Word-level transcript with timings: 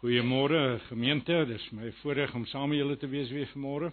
Goeiemôre 0.00 0.80
gemeente, 0.88 1.34
dis 1.44 1.64
my 1.76 1.90
voorreg 1.98 2.30
om 2.32 2.46
saam 2.48 2.70
met 2.72 2.78
julle 2.80 2.94
te 2.96 3.08
wees 3.12 3.28
weer 3.36 3.50
vanmôre. 3.50 3.90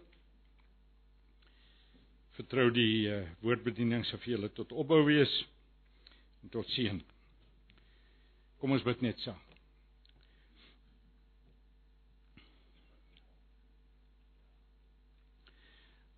Vertrou 2.37 2.69
die 2.71 3.09
uh, 3.11 3.17
woordbediening 3.43 4.05
sal 4.07 4.21
vir 4.23 4.37
julle 4.37 4.49
tot 4.55 4.71
opbou 4.71 5.01
wees 5.09 5.33
en 6.45 6.53
tot 6.53 6.71
seën. 6.77 7.01
Kom 8.63 8.77
ons 8.77 8.87
bid 8.87 9.03
net 9.03 9.19
saam. 9.25 9.43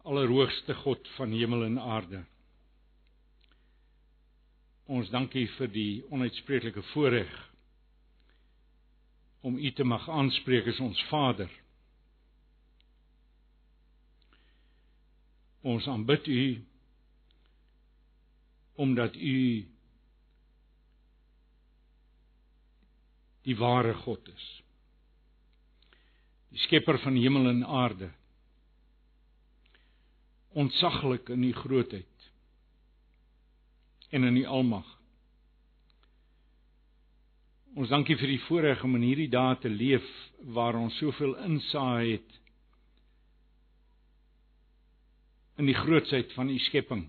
Allerhoogste 0.05 0.77
God 0.85 1.13
van 1.17 1.33
hemel 1.33 1.65
en 1.71 1.81
aarde. 1.81 2.21
Ons 4.85 5.09
dankie 5.09 5.49
vir 5.57 5.77
die 5.81 5.91
onuitspreeklike 6.13 6.85
voorreg 6.93 7.48
om 9.41 9.57
U 9.57 9.71
te 9.71 9.83
mag 9.83 10.09
aanspreek 10.09 10.67
as 10.67 10.79
ons 10.83 11.03
Vader. 11.09 11.51
Ons 15.61 15.87
aanbid 15.87 16.27
U 16.27 16.43
omdat 18.79 19.15
U 19.15 19.39
die 23.43 23.57
ware 23.59 23.93
God 24.05 24.27
is. 24.31 24.45
Die 26.49 26.61
skepper 26.63 26.99
van 27.03 27.17
hemel 27.19 27.49
en 27.49 27.65
aarde. 27.65 28.11
Ontsaglik 30.49 31.29
in 31.29 31.43
U 31.43 31.51
grootheid 31.53 32.31
en 34.09 34.23
in 34.23 34.37
U 34.37 34.45
almag. 34.45 34.98
Ons 37.79 37.87
dankie 37.93 38.17
vir 38.19 38.33
die 38.33 38.41
voorreg 38.43 38.81
om 38.83 38.97
in 38.97 39.05
hierdie 39.07 39.29
dae 39.31 39.55
te 39.63 39.69
leef 39.71 40.07
waar 40.55 40.75
ons 40.75 40.97
soveel 40.99 41.37
insaai 41.45 42.17
het 42.17 42.33
in 45.59 45.69
die 45.69 45.77
grootsheid 45.77 46.33
van 46.35 46.51
u 46.51 46.57
skepping. 46.65 47.05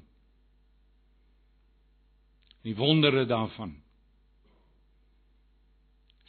Die 2.62 2.76
wondere 2.78 3.24
daarvan. 3.26 3.72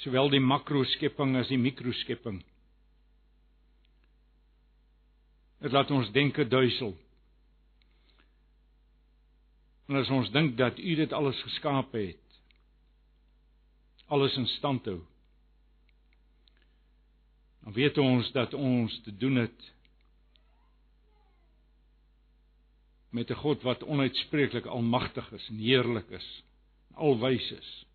Sowel 0.01 0.33
die 0.33 0.41
makroskepping 0.41 1.35
as 1.37 1.53
die 1.53 1.61
mikroskepping. 1.61 2.41
Dit 5.61 5.77
laat 5.77 5.93
ons 5.93 6.09
denke 6.17 6.47
duisel. 6.49 6.95
En 9.85 10.01
as 10.01 10.09
ons 10.09 10.33
dink 10.33 10.57
dat 10.57 10.81
u 10.81 10.97
dit 10.97 11.13
alles 11.13 11.45
geskaap 11.45 11.93
het, 11.93 12.30
alles 14.11 14.35
in 14.35 14.47
stand 14.57 14.85
hou. 14.85 14.99
Dan 17.63 17.73
weet 17.73 17.97
ons 18.01 18.31
dat 18.35 18.53
ons 18.57 19.01
te 19.05 19.13
doen 19.17 19.35
het 19.35 19.67
met 23.11 23.29
'n 23.29 23.39
God 23.43 23.61
wat 23.61 23.83
onuitspreeklik 23.83 24.65
almagtig 24.65 25.31
is 25.31 25.47
en 25.49 25.57
heerlik 25.57 26.09
is, 26.09 26.43
alwys 26.93 27.51
is. 27.51 27.85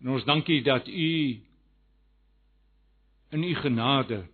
En 0.00 0.08
ons 0.08 0.24
dankie 0.24 0.62
dat 0.62 0.88
u 0.88 1.40
in 3.30 3.42
u 3.42 3.54
genade 3.54 4.26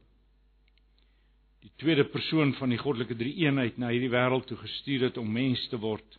die 1.61 1.73
tweede 1.77 2.05
persoon 2.05 2.55
van 2.55 2.69
die 2.69 2.79
goddelike 2.79 3.17
drie-eenheid 3.17 3.77
na 3.77 3.89
hierdie 3.89 4.11
wêreld 4.11 4.47
toe 4.47 4.57
gestuur 4.57 5.01
het 5.01 5.17
om 5.17 5.33
mens 5.33 5.69
te 5.69 5.79
word 5.79 6.19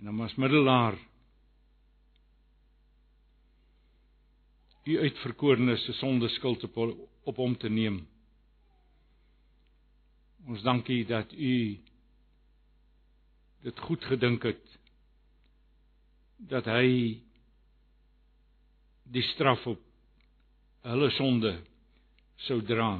en 0.00 0.08
om 0.08 0.20
as 0.20 0.34
middelaar 0.36 0.98
u 4.86 4.98
uitverkorenes 4.98 5.84
se 5.84 5.92
sonde 5.92 6.28
skuld 6.28 6.64
op 6.64 6.76
op 7.26 7.36
hom 7.36 7.56
te 7.58 7.68
neem. 7.68 8.04
Ons 10.46 10.62
dankie 10.62 11.02
dat 11.06 11.32
u 11.32 11.80
dit 13.66 13.78
goed 13.78 14.04
gedink 14.04 14.46
het 14.46 14.78
dat 16.36 16.68
hy 16.70 17.18
die 19.10 19.24
straf 19.32 19.66
op 19.66 19.82
hulle 20.86 21.10
sonde 21.16 21.56
sou 22.46 22.60
dra. 22.62 22.92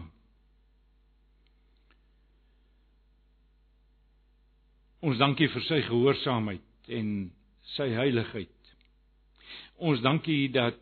Ons 5.06 5.22
dankie 5.22 5.46
vir 5.52 5.66
sy 5.68 5.84
gehoorsaamheid 5.86 6.64
en 6.88 7.12
sy 7.76 7.88
heiligheid. 7.94 8.52
Ons 9.76 10.00
dankie 10.04 10.48
dat 10.54 10.78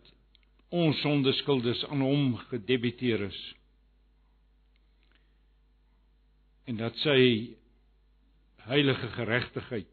ons 0.75 0.99
sondeskuldes 1.03 1.85
aan 1.91 2.03
hom 2.05 2.37
gedebiteer 2.51 3.27
is. 3.29 3.41
En 6.67 6.79
dat 6.81 6.97
sy 7.03 7.19
heilige 8.65 9.11
geregtigheid 9.19 9.91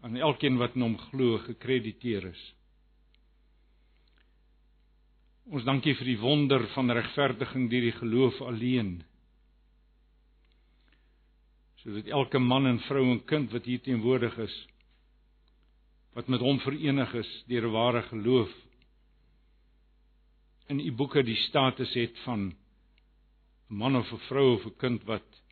aan 0.00 0.16
elkeen 0.16 0.56
wat 0.56 0.74
in 0.74 0.86
hom 0.86 0.96
glo 1.10 1.38
gekrediteer 1.44 2.30
is. 2.30 2.42
Ons 5.50 5.66
dankie 5.66 5.96
vir 5.98 6.12
die 6.12 6.20
wonder 6.20 6.64
van 6.74 6.92
regverdiging 6.94 7.68
deur 7.72 7.86
die 7.88 7.96
geloof 7.98 8.40
alleen. 8.46 9.00
Sodat 11.82 12.08
elke 12.12 12.38
man 12.38 12.68
en 12.70 12.78
vrou 12.86 13.02
en 13.10 13.22
kind 13.26 13.50
wat 13.52 13.66
hier 13.66 13.82
teenwoordig 13.82 14.36
is, 14.46 14.56
wat 16.12 16.28
met 16.28 16.40
hom 16.40 16.58
verenig 16.60 17.14
is 17.14 17.30
deur 17.46 17.68
ware 17.70 18.02
geloof 18.02 18.50
in 20.70 20.80
u 20.80 20.92
boeke 20.94 21.22
die 21.26 21.38
status 21.48 21.92
het 21.94 22.18
van 22.24 22.40
'n 23.70 23.74
man 23.74 23.96
of 23.96 24.12
'n 24.12 24.26
vrou 24.28 24.54
of 24.54 24.64
'n 24.66 24.76
kind 24.76 25.04
wat 25.04 25.42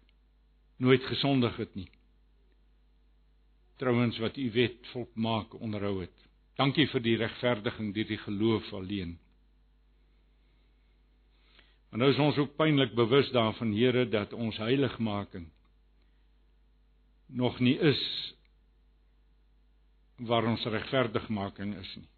nooit 0.77 1.05
gesondig 1.05 1.57
het 1.57 1.75
nie. 1.75 1.91
Trouwens 3.77 4.19
wat 4.19 4.37
u 4.37 4.51
wet 4.51 4.87
volmaak 4.93 5.55
onderhou 5.61 6.01
het. 6.01 6.29
Dankie 6.57 6.89
vir 6.89 7.01
die 7.01 7.17
regverdiging 7.17 7.95
deur 7.95 8.07
die 8.07 8.19
geloof 8.19 8.73
alleen. 8.73 9.19
Maar 11.91 11.99
nou 11.99 12.11
is 12.11 12.19
ons 12.19 12.37
ook 12.37 12.57
pynlik 12.57 12.95
bewus 12.95 13.31
daarvan 13.31 13.73
Here 13.73 14.09
dat 14.09 14.33
ons 14.33 14.57
heiligmaking 14.57 15.49
nog 17.27 17.59
nie 17.61 17.79
is 17.79 18.35
waar 20.19 20.47
ons 20.51 20.65
regverdigmaking 20.65 21.75
is 21.79 21.91
nie. 21.97 22.09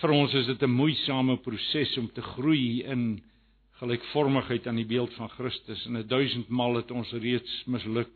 Vir 0.00 0.14
ons 0.16 0.34
is 0.34 0.46
dit 0.46 0.62
'n 0.62 0.70
moeisame 0.70 1.36
proses 1.36 1.96
om 1.98 2.08
te 2.08 2.22
groei 2.22 2.82
in 2.84 3.20
gelykvormigheid 3.80 4.66
aan 4.66 4.76
die 4.76 4.88
beeld 4.88 5.12
van 5.14 5.28
Christus 5.28 5.86
en 5.86 5.96
'n 5.96 6.08
duisend 6.08 6.48
maal 6.48 6.76
het 6.76 6.90
ons 6.90 7.12
reeds 7.12 7.64
misluk. 7.66 8.10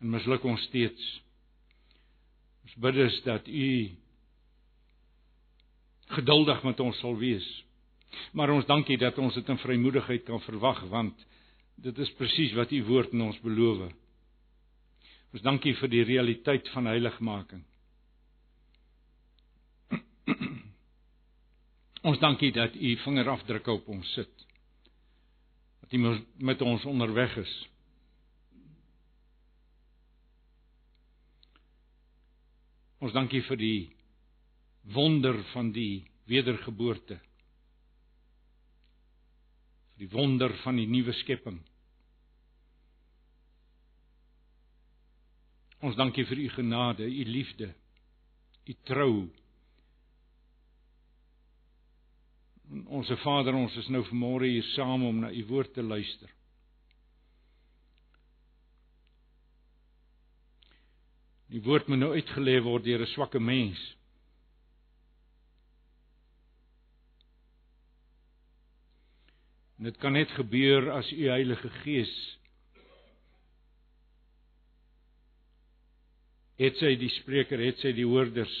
En 0.00 0.10
misluk 0.10 0.44
ons 0.44 0.62
steeds. 0.62 1.22
Ons 2.64 2.74
bid 2.74 2.94
dus 2.94 3.22
dat 3.22 3.48
U 3.48 3.90
geduldig 6.06 6.62
met 6.62 6.80
ons 6.80 6.98
sal 6.98 7.16
wees. 7.16 7.64
Maar 8.32 8.50
ons 8.50 8.66
dankie 8.66 8.98
dat 8.98 9.18
ons 9.18 9.34
dit 9.34 9.48
in 9.48 9.58
vrymoedigheid 9.58 10.24
kan 10.24 10.40
verwag 10.40 10.80
want 10.90 11.26
dit 11.76 11.98
is 11.98 12.12
presies 12.12 12.52
wat 12.52 12.72
U 12.72 12.84
woord 12.84 13.12
in 13.12 13.20
ons 13.20 13.40
beloof. 13.40 13.92
Ons 15.30 15.42
dankie 15.46 15.76
vir 15.78 15.90
die 15.92 16.02
realiteit 16.06 16.68
van 16.74 16.88
heiligmaking. 16.90 17.62
Ons 22.10 22.18
dankie 22.22 22.50
dat 22.56 22.74
u 22.74 22.96
vingerafdrukke 23.04 23.70
op 23.72 23.88
ons 23.94 24.14
sit. 24.16 24.46
Dat 25.84 25.92
u 25.94 25.98
met 26.50 26.62
ons 26.66 26.84
onderweg 26.84 27.36
is. 27.44 27.54
Ons 33.00 33.14
dankie 33.16 33.42
vir 33.46 33.56
die 33.56 33.80
wonder 34.92 35.38
van 35.54 35.70
die 35.72 36.04
wedergeboorte. 36.28 37.20
Vir 39.94 40.02
die 40.02 40.10
wonder 40.12 40.52
van 40.64 40.76
die 40.80 40.88
nuwe 40.90 41.14
skepping. 41.22 41.62
Ons 45.80 45.96
dankie 45.96 46.26
vir 46.28 46.42
u 46.44 46.48
genade, 46.52 47.06
u 47.08 47.24
liefde, 47.24 47.70
u 48.68 48.74
trou. 48.84 49.14
Onse 52.86 53.16
Vader, 53.24 53.56
ons 53.56 53.76
is 53.80 53.88
nou 53.88 54.02
vanmôre 54.10 54.50
hier 54.50 54.66
saam 54.74 55.06
om 55.08 55.22
na 55.24 55.30
u 55.32 55.44
woord 55.48 55.72
te 55.74 55.82
luister. 55.82 56.28
Die 61.50 61.62
woord 61.64 61.88
moet 61.88 61.98
nou 61.98 62.12
uitgelê 62.14 62.60
word 62.62 62.84
deur 62.84 63.00
'n 63.02 63.10
swakke 63.14 63.40
mens. 63.40 63.80
En 69.78 69.84
dit 69.84 69.96
kan 69.98 70.12
net 70.12 70.30
gebeur 70.36 70.90
as 70.92 71.10
u 71.12 71.26
Heilige 71.26 71.70
Gees 71.82 72.12
het 76.60 76.76
sy 76.76 76.92
die 77.00 77.08
spreker, 77.20 77.62
het 77.64 77.80
sy 77.80 77.94
die 77.96 78.04
hoorders 78.04 78.52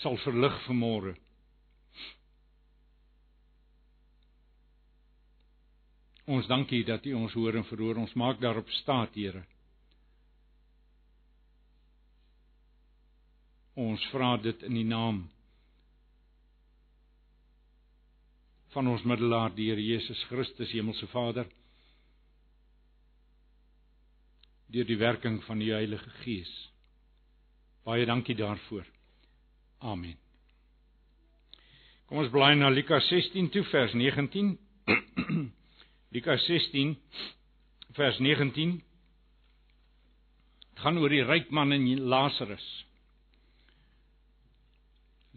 sal 0.00 0.16
verlig 0.22 0.54
vanmôre. 0.68 1.16
Ons 6.30 6.46
dankie 6.46 6.84
dat 6.86 7.06
U 7.10 7.16
ons 7.18 7.34
hoor 7.34 7.58
en 7.58 7.66
verhoor. 7.66 7.98
Ons 7.98 8.14
maak 8.14 8.38
daarop 8.38 8.68
staat, 8.78 9.16
Here. 9.18 9.42
Ons 13.74 14.04
vra 14.12 14.36
dit 14.38 14.62
in 14.68 14.76
die 14.78 14.86
naam 14.86 15.24
van 18.70 18.86
ons 18.86 19.02
middelaar 19.02 19.50
die 19.56 19.72
Here 19.72 19.82
Jesus 19.82 20.22
Christus, 20.30 20.70
Hemelse 20.70 21.10
Vader. 21.10 21.50
Deur 24.70 24.86
die 24.86 24.98
werking 24.98 25.40
van 25.44 25.58
die 25.58 25.72
Heilige 25.72 26.10
Gees. 26.22 26.50
Baie 27.84 28.06
dankie 28.06 28.36
daarvoor. 28.38 28.86
Amen. 29.78 30.18
Kom 32.06 32.20
ons 32.22 32.30
blaai 32.30 32.54
na 32.58 32.68
Lukas 32.70 33.08
16 33.10 33.50
toe 33.54 33.64
vers 33.70 33.94
19. 33.94 34.52
Lukas 36.14 36.44
16 36.46 36.96
vers 37.98 38.18
19 38.18 38.78
gaan 40.80 40.98
oor 40.98 41.12
die 41.12 41.22
ryk 41.26 41.50
man 41.54 41.74
en 41.74 41.86
Lazarus. 42.10 42.66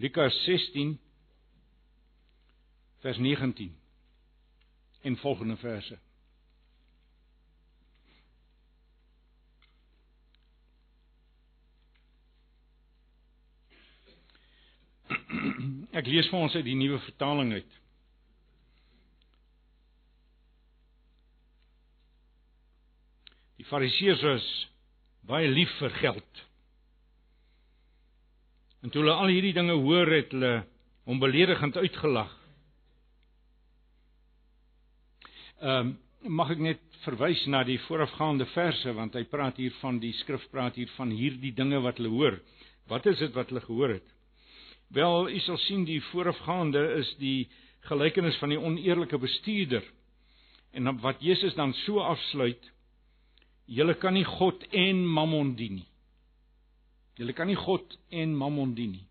Lukas 0.01 0.33
16 0.45 0.95
vers 3.03 3.17
19 3.17 3.73
en 5.03 5.17
volgende 5.17 5.57
verse. 5.57 5.99
Ek 15.93 16.09
lees 16.09 16.27
vir 16.31 16.41
ons 16.41 16.55
uit 16.57 16.65
die 16.65 16.77
nuwe 16.77 16.97
vertaling 17.05 17.53
uit. 17.53 17.79
Die 23.61 23.67
Fariseërs 23.69 24.23
was 24.25 24.47
baie 25.29 25.47
lief 25.47 25.71
vir 25.79 25.93
geld. 26.01 26.41
En 28.83 28.91
toe 28.91 29.03
hulle 29.03 29.15
al 29.15 29.31
hierdie 29.31 29.53
dinge 29.55 29.75
hoor 29.85 30.09
het 30.11 30.33
hulle 30.35 30.55
hom 31.07 31.21
beledigend 31.21 31.77
uitgelag. 31.79 32.31
Ehm 35.61 35.93
um, 35.93 35.99
mag 36.23 36.53
ek 36.53 36.61
net 36.63 36.83
verwys 37.03 37.41
na 37.51 37.65
die 37.67 37.75
voorafgaande 37.83 38.45
verse 38.53 38.91
want 38.95 39.15
hy 39.19 39.25
praat 39.27 39.57
hier 39.59 39.73
van 39.81 39.97
die 39.99 40.13
skrif 40.21 40.45
praat 40.53 40.77
hier 40.79 40.87
van 40.95 41.09
hierdie 41.11 41.51
dinge 41.51 41.81
wat 41.83 41.99
hulle 41.99 42.11
hoor. 42.13 42.37
Wat 42.87 43.09
is 43.11 43.19
dit 43.19 43.33
wat 43.35 43.51
hulle 43.51 43.63
gehoor 43.65 43.97
het? 43.97 44.12
Wel, 44.93 45.29
u 45.29 45.39
sal 45.39 45.57
sien 45.57 45.87
die 45.89 46.01
voorafgaande 46.11 46.81
is 46.99 47.09
die 47.17 47.47
gelykenis 47.89 48.37
van 48.37 48.53
die 48.53 48.59
oneerlike 48.59 49.17
bestuurder. 49.17 49.85
En 50.71 50.99
wat 51.01 51.21
Jesus 51.21 51.55
dan 51.57 51.73
so 51.73 52.01
afsluit, 52.01 52.69
julle 53.65 53.95
kan 53.97 54.13
nie 54.13 54.25
God 54.25 54.61
en 54.69 55.01
Mammon 55.05 55.55
dien 55.57 55.79
nie. 55.79 55.87
Julle 57.17 57.33
kan 57.33 57.49
nie 57.49 57.57
God 57.57 57.97
en 58.09 58.37
Mammon 58.37 58.75
dien 58.77 58.93
nie. 58.99 59.07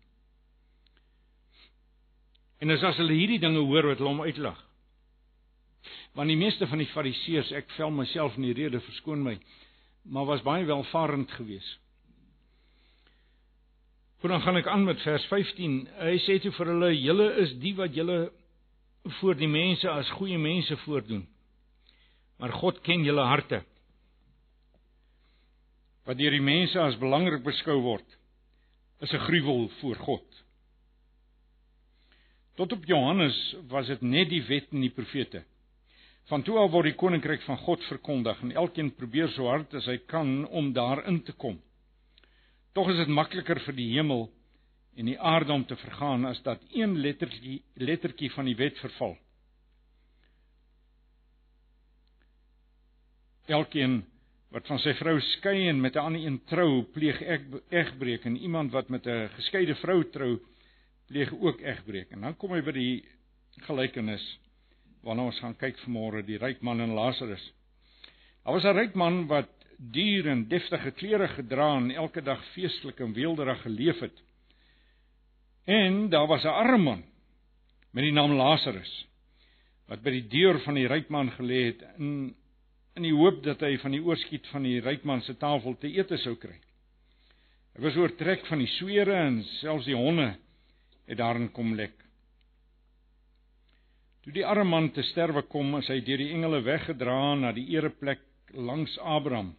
En 2.63 2.71
as 2.71 2.83
as 2.87 2.99
hulle 3.03 3.19
hierdie 3.19 3.41
dinge 3.43 3.59
hoor 3.67 3.91
wat 3.91 3.99
hulle 3.99 4.13
hom 4.13 4.23
uitlag. 4.23 4.59
Want 6.15 6.31
die 6.31 6.39
meeste 6.39 6.67
van 6.71 6.79
die 6.79 6.91
Fariseërs, 6.93 7.51
ek 7.59 7.75
vel 7.75 7.91
myself 7.91 8.39
in 8.39 8.47
die 8.47 8.55
rede 8.55 8.79
verskoon 8.87 9.23
my, 9.25 9.35
maar 10.07 10.31
was 10.31 10.47
baie 10.47 10.63
welvarend 10.69 11.31
geweest. 11.35 11.82
Goed, 14.23 14.31
dan 14.31 14.41
gaan 14.41 14.55
ek 14.55 14.67
aan 14.71 14.85
met 14.87 15.01
vers 15.03 15.23
15. 15.27 15.73
Hy 15.99 16.11
sê 16.23 16.37
toe 16.39 16.51
vir 16.55 16.69
hulle: 16.71 16.89
"Julle 16.95 17.25
is 17.41 17.49
die 17.59 17.73
wat 17.75 17.91
julle 17.91 18.31
voor 19.19 19.35
die 19.35 19.49
mense 19.51 19.89
as 19.91 20.11
goeie 20.15 20.37
mense 20.39 20.77
voordoen. 20.85 21.25
Maar 22.39 22.53
God 22.55 22.79
ken 22.87 23.03
julle 23.03 23.25
harte. 23.27 23.59
Wat 26.07 26.15
deur 26.17 26.31
die 26.31 26.45
mense 26.45 26.79
as 26.79 26.95
belangrik 27.01 27.43
beskou 27.43 27.75
word, 27.83 28.15
is 29.01 29.11
'n 29.11 29.25
gruwel 29.27 29.67
voor 29.81 29.95
God." 29.95 30.43
Tot 32.55 32.71
op 32.71 32.85
Johannes 32.85 33.55
was 33.67 33.87
dit 33.87 34.01
net 34.01 34.29
die 34.29 34.43
wet 34.47 34.71
en 34.71 34.87
die 34.87 34.95
profete. 34.95 35.43
Van 36.31 36.43
toe 36.43 36.57
af 36.59 36.71
word 36.71 36.85
die 36.85 36.95
koninkryk 36.95 37.41
van 37.41 37.57
God 37.57 37.83
verkondig 37.83 38.41
en 38.41 38.55
elkeen 38.55 38.95
probeer 38.95 39.27
so 39.27 39.47
hard 39.47 39.73
as 39.73 39.85
hy 39.85 39.97
kan 39.97 40.47
om 40.47 40.71
daarin 40.73 41.23
te 41.23 41.33
kom. 41.33 41.59
Tog 42.73 42.89
is 42.89 42.97
dit 42.97 43.11
makliker 43.13 43.59
vir 43.67 43.75
die 43.77 43.91
hemel 43.93 44.25
en 44.97 45.09
die 45.09 45.19
aarde 45.19 45.53
om 45.53 45.65
te 45.65 45.77
vergaan 45.77 46.25
as 46.25 46.41
dat 46.45 46.61
een 46.73 46.95
lettertjie 47.01 47.61
lettertjie 47.77 48.31
van 48.33 48.49
die 48.49 48.57
wet 48.57 48.79
verval. 48.81 49.13
Elkeen 53.45 54.01
wat 54.53 54.69
van 54.69 54.81
sy 54.81 54.93
vrou 54.97 55.15
skei 55.33 55.67
en 55.69 55.81
met 55.81 55.95
'n 55.95 56.05
ander 56.05 56.21
een 56.21 56.39
trou, 56.45 56.83
pleeg 56.93 57.21
egbreek 57.69 58.25
en 58.25 58.37
iemand 58.37 58.71
wat 58.71 58.89
met 58.89 59.05
'n 59.07 59.29
geskeide 59.35 59.75
vrou 59.75 60.03
trou, 60.09 60.39
pleeg 61.07 61.33
ook 61.33 61.61
egbreek. 61.61 62.11
En 62.11 62.21
dan 62.21 62.37
kom 62.37 62.51
hy 62.51 62.61
by 62.61 62.71
die 62.71 63.05
gelykenis 63.67 64.39
waarna 65.03 65.25
ons 65.25 65.39
gaan 65.39 65.55
kyk 65.55 65.77
vanmôre, 65.77 66.25
die 66.25 66.37
ryk 66.37 66.61
man 66.61 66.81
en 66.81 66.93
Lazarus. 66.93 67.53
Daar 68.43 68.53
was 68.53 68.63
'n 68.63 68.77
ryk 68.77 68.93
man 68.95 69.27
wat 69.27 69.49
duur 69.91 70.27
en 70.31 70.47
deftige 70.47 70.91
klere 70.91 71.27
gedra 71.27 71.75
en 71.77 71.91
elke 71.91 72.21
dag 72.21 72.43
feestelik 72.53 72.99
en 72.99 73.13
weelderig 73.13 73.61
geleef 73.61 73.99
het. 73.99 74.21
En 75.65 76.09
daar 76.09 76.27
was 76.27 76.43
'n 76.43 76.47
arme 76.47 76.77
man 76.77 77.03
met 77.91 78.03
die 78.03 78.11
naam 78.11 78.31
Lazarus 78.31 79.07
wat 79.87 80.01
by 80.03 80.11
die 80.11 80.27
deur 80.27 80.59
van 80.59 80.73
die 80.73 80.87
ryk 80.87 81.09
man 81.09 81.31
gelê 81.31 81.65
het 81.65 81.83
in 81.97 82.35
in 82.95 83.07
die 83.07 83.13
hoop 83.13 83.43
dat 83.43 83.61
hy 83.65 83.77
van 83.81 83.91
die 83.91 84.03
oorskiet 84.05 84.47
van 84.47 84.63
die 84.63 84.79
ryk 84.79 85.03
man 85.03 85.21
se 85.21 85.33
tafel 85.33 85.73
te 85.81 85.89
ete 85.89 86.17
sou 86.17 86.35
kry. 86.35 86.59
Hy 87.73 87.81
was 87.81 87.95
oortrek 87.97 88.45
van 88.45 88.61
die 88.61 88.69
swere 88.75 89.15
en 89.15 89.39
selfs 89.43 89.87
die 89.89 89.97
honde 89.97 90.35
het 91.07 91.17
daarin 91.17 91.49
kom 91.51 91.73
lek. 91.73 91.95
Toe 94.23 94.33
die 94.33 94.45
arme 94.45 94.69
man 94.69 94.91
te 94.93 95.01
sterwe 95.09 95.41
kom, 95.41 95.73
is 95.79 95.89
hy 95.89 95.99
deur 96.05 96.21
die 96.21 96.29
engele 96.35 96.61
weggedra 96.63 97.17
na 97.35 97.51
die 97.51 97.65
ereplek 97.73 98.21
langs 98.53 98.93
Abraham. 99.01 99.55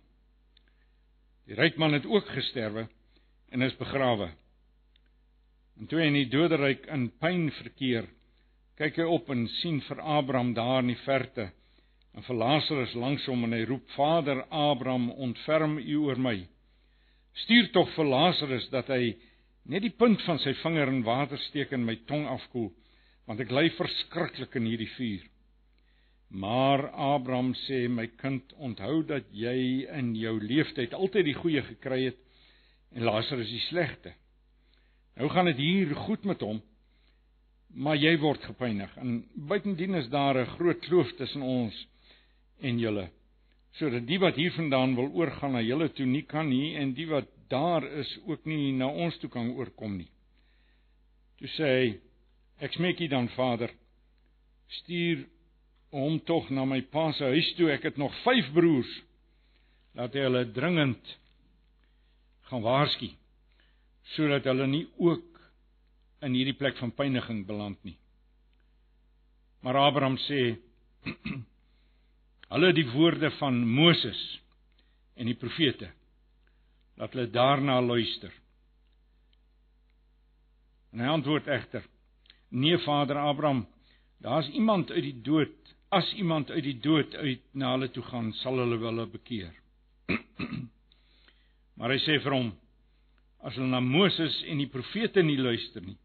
Die 1.45 1.57
ryk 1.59 1.77
man 1.77 1.93
het 1.93 2.07
ook 2.09 2.29
gesterwe 2.33 2.87
en 3.53 3.63
is 3.63 3.77
begrawe. 3.77 4.31
En 5.79 5.89
toe 5.91 6.01
hy 6.01 6.07
in 6.09 6.17
die 6.17 6.31
doderyk 6.33 6.87
in 6.95 7.11
pyn 7.21 7.51
verkeer, 7.59 8.07
kyk 8.79 8.97
hy 9.03 9.07
op 9.11 9.29
en 9.35 9.45
sien 9.61 9.81
vir 9.89 10.01
Abraham 10.01 10.55
daar 10.57 10.81
in 10.83 10.95
die 10.95 11.03
verte 11.05 11.51
en 12.15 12.23
vir 12.23 12.39
Lazarus 12.39 12.95
langs 12.95 13.27
hom 13.27 13.45
en 13.45 13.57
hy 13.57 13.65
roep: 13.67 13.85
"Vader 13.97 14.45
Abraham, 14.51 15.11
ontferm 15.11 15.79
U 15.83 15.97
oor 16.07 16.19
my. 16.19 16.37
Stuur 17.45 17.73
tog 17.75 17.91
vir 17.97 18.07
Lazarus 18.07 18.69
dat 18.71 18.89
hy 18.89 19.17
net 19.67 19.83
die 19.83 19.95
punt 19.99 20.23
van 20.23 20.39
sy 20.39 20.55
vinger 20.63 20.89
in 20.89 21.03
water 21.05 21.39
steek 21.49 21.73
en 21.73 21.85
my 21.85 21.97
tong 22.07 22.27
afkoel, 22.31 22.71
want 23.27 23.41
ek 23.41 23.51
ly 23.51 23.69
verskriklik 23.77 24.55
in 24.57 24.71
hierdie 24.71 24.91
vuur." 24.97 25.23
Maar 26.35 26.89
Abraham 26.91 27.53
sê 27.55 27.85
my 27.89 28.09
kind, 28.19 28.53
onthou 28.59 29.05
dat 29.07 29.29
jy 29.31 29.87
in 29.95 30.15
jou 30.19 30.35
lewenstyd 30.43 30.95
altyd 30.99 31.29
die 31.29 31.37
goeie 31.39 31.63
gekry 31.63 32.01
het 32.09 32.19
en 32.95 33.07
Lazarus 33.07 33.53
die 33.53 33.63
slegte. 33.69 34.11
Nou 35.15 35.29
gaan 35.31 35.47
dit 35.53 35.61
hier 35.63 35.93
goed 35.95 36.25
met 36.27 36.43
hom, 36.43 36.59
maar 37.71 37.95
jy 37.95 38.17
word 38.19 38.43
gepynig. 38.51 38.91
En 38.99 39.21
buitendien 39.35 39.95
is 39.95 40.09
daar 40.11 40.41
'n 40.41 40.51
groot 40.57 40.81
kloof 40.89 41.13
tussen 41.19 41.43
ons 41.43 41.87
en 42.61 42.79
julle. 42.79 43.11
Sodat 43.79 44.07
die 44.07 44.19
wat 44.19 44.35
hiervandaan 44.35 44.95
wil 44.95 45.13
oorgaan 45.15 45.53
na 45.53 45.63
julle 45.63 45.89
toe 45.93 46.07
nie 46.07 46.23
kan 46.23 46.49
nie 46.49 46.75
en 46.77 46.95
die 46.95 47.07
wat 47.07 47.31
daar 47.49 47.85
is 47.85 48.19
ook 48.27 48.45
nie 48.45 48.73
na 48.73 48.87
ons 48.87 49.19
toe 49.19 49.31
kan 49.31 49.55
oorkom 49.55 49.97
nie. 49.97 50.11
Toe 51.39 51.49
sê 51.49 51.71
hy: 51.79 52.01
Ek 52.59 52.73
smeek 52.73 53.01
U 53.01 53.07
dan 53.07 53.29
Vader, 53.29 53.71
stuur 54.69 55.27
hom 55.95 56.19
tog 56.27 56.51
na 56.51 56.65
my 56.67 56.81
pa 56.91 57.11
se 57.15 57.27
huis 57.31 57.51
toe. 57.59 57.71
Ek 57.73 57.87
het 57.87 57.99
nog 58.01 58.15
5 58.25 58.53
broers. 58.57 58.91
Laat 59.95 60.17
hy 60.17 60.25
hulle 60.27 60.47
dringend 60.57 61.13
gaan 62.51 62.65
waarsku 62.65 63.13
sodat 64.13 64.45
hulle 64.45 64.67
nie 64.69 64.85
ook 65.01 65.39
in 66.27 66.35
hierdie 66.37 66.57
plek 66.59 66.77
van 66.77 66.93
pyniging 66.93 67.45
beland 67.49 67.79
nie. 67.89 67.97
Maar 69.65 69.79
Abraham 69.81 70.19
sê 70.27 70.41
hulle 72.53 72.73
die 72.77 72.87
woorde 72.93 73.31
van 73.39 73.63
Moses 73.65 74.21
en 75.17 75.31
die 75.31 75.39
profete 75.41 75.89
laat 77.01 77.15
hulle 77.17 77.31
daarna 77.33 77.81
luister. 77.83 78.33
En 80.93 81.03
hy 81.03 81.11
antwoord 81.11 81.49
egter: 81.51 81.87
Nee 82.55 82.79
Vader 82.85 83.19
Abraham, 83.19 83.65
daar's 84.23 84.49
iemand 84.55 84.93
uit 84.93 85.03
die 85.09 85.21
dood 85.27 85.64
as 85.95 86.13
iemand 86.19 86.51
uit 86.51 86.65
die 86.67 86.79
dood 86.83 87.15
uit 87.15 87.43
na 87.53 87.73
hulle 87.75 87.89
toe 87.95 88.03
gaan, 88.11 88.33
sal 88.43 88.59
hulle 88.63 88.79
wel 88.83 89.05
bekeer. 89.11 89.55
Maar 91.79 91.95
hy 91.95 91.99
sê 92.05 92.21
vir 92.23 92.35
hom: 92.37 92.53
As 93.43 93.57
hulle 93.59 93.71
na 93.71 93.81
Moses 93.83 94.37
en 94.51 94.61
die 94.63 94.71
profete 94.71 95.23
nie 95.27 95.39
luister 95.39 95.83
nie, 95.83 95.97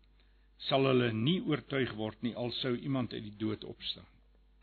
sal 0.67 0.87
hulle 0.89 1.11
nie 1.13 1.39
oortuig 1.45 1.91
word 1.97 2.17
nie 2.25 2.33
al 2.35 2.51
sou 2.59 2.73
iemand 2.75 3.13
uit 3.13 3.23
die 3.23 3.37
dood 3.39 3.63
opstaan. 3.69 4.07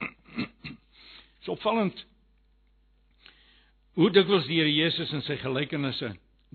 Dis 1.41 1.53
opvallend 1.55 2.03
hoe 3.97 4.11
dikwels 4.13 4.45
die 4.51 4.59
Here 4.61 4.73
Jesus 4.73 5.13
in 5.17 5.23
sy 5.25 5.39
gelykenisse 5.41 6.11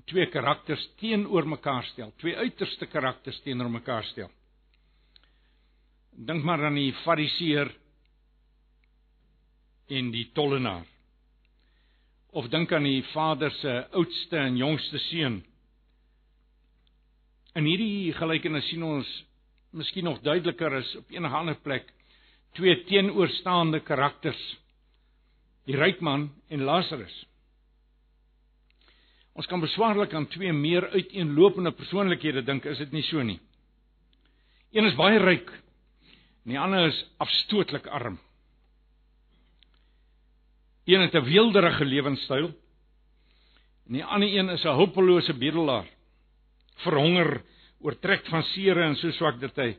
twee 0.10 0.28
karakters 0.32 0.84
teenoor 1.00 1.48
mekaar 1.50 1.86
stel, 1.90 2.12
twee 2.22 2.36
uiterste 2.38 2.88
karakters 2.90 3.40
teenoor 3.46 3.70
mekaar 3.72 4.06
stel. 4.12 4.30
Dink 6.12 6.46
maar 6.46 6.68
aan 6.68 6.78
die 6.78 6.94
Fariseer 7.02 7.72
en 9.92 10.12
die 10.14 10.30
tollenaar. 10.36 10.86
Of 12.32 12.48
dink 12.52 12.72
aan 12.72 12.88
die 12.88 13.04
vader 13.12 13.52
se 13.60 13.74
oudste 13.92 14.40
en 14.40 14.60
jongste 14.60 15.00
seun. 15.10 15.42
In 17.60 17.68
hierdie 17.68 18.14
gelykenis 18.16 18.70
sien 18.72 18.84
ons 18.88 19.10
miskien 19.76 20.08
nog 20.08 20.22
duideliker 20.24 20.78
as 20.80 20.94
op 21.00 21.12
enige 21.12 21.36
ander 21.36 21.60
plek 21.64 21.90
twee 22.56 22.76
teenoorstaande 22.88 23.82
karakters. 23.88 24.40
Die 25.68 25.76
ryk 25.78 26.00
man 26.04 26.30
en 26.52 26.64
Lazarus. 26.68 27.14
Ons 29.36 29.48
kan 29.48 29.64
beswaarlik 29.64 30.14
aan 30.16 30.28
twee 30.32 30.52
meer 30.54 30.90
uiteenlopende 30.92 31.72
persoonlikhede 31.76 32.44
dink, 32.44 32.66
is 32.68 32.82
dit 32.84 32.92
nie 32.92 33.04
so 33.08 33.24
nie? 33.24 33.40
Een 34.72 34.88
is 34.88 34.98
baie 35.00 35.20
ryk 35.20 35.52
en 35.52 36.56
die 36.56 36.60
ander 36.60 36.88
is 36.90 37.00
afstootlik 37.22 37.88
arm. 37.88 38.18
Een 40.86 41.02
het 41.02 41.14
'n 41.14 41.24
weelderige 41.24 41.86
lewenstyl 41.86 42.48
en 43.86 43.94
die 43.94 44.06
ander 44.06 44.30
een 44.30 44.50
is 44.50 44.64
'n 44.64 44.76
hulpelose 44.76 45.34
bedelaar. 45.34 45.88
Verhonger, 46.76 47.44
oortrek 47.80 48.26
van 48.26 48.44
sere 48.44 48.84
en 48.84 48.96
so 48.96 49.12
swak 49.12 49.40
dat 49.40 49.56
hy 49.56 49.78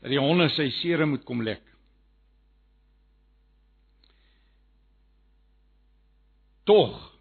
dat 0.00 0.10
die 0.10 0.20
honde 0.20 0.48
sy 0.48 0.70
sere 0.70 1.06
moet 1.06 1.24
kom 1.24 1.42
lek. 1.42 1.62
Tog 6.64 7.18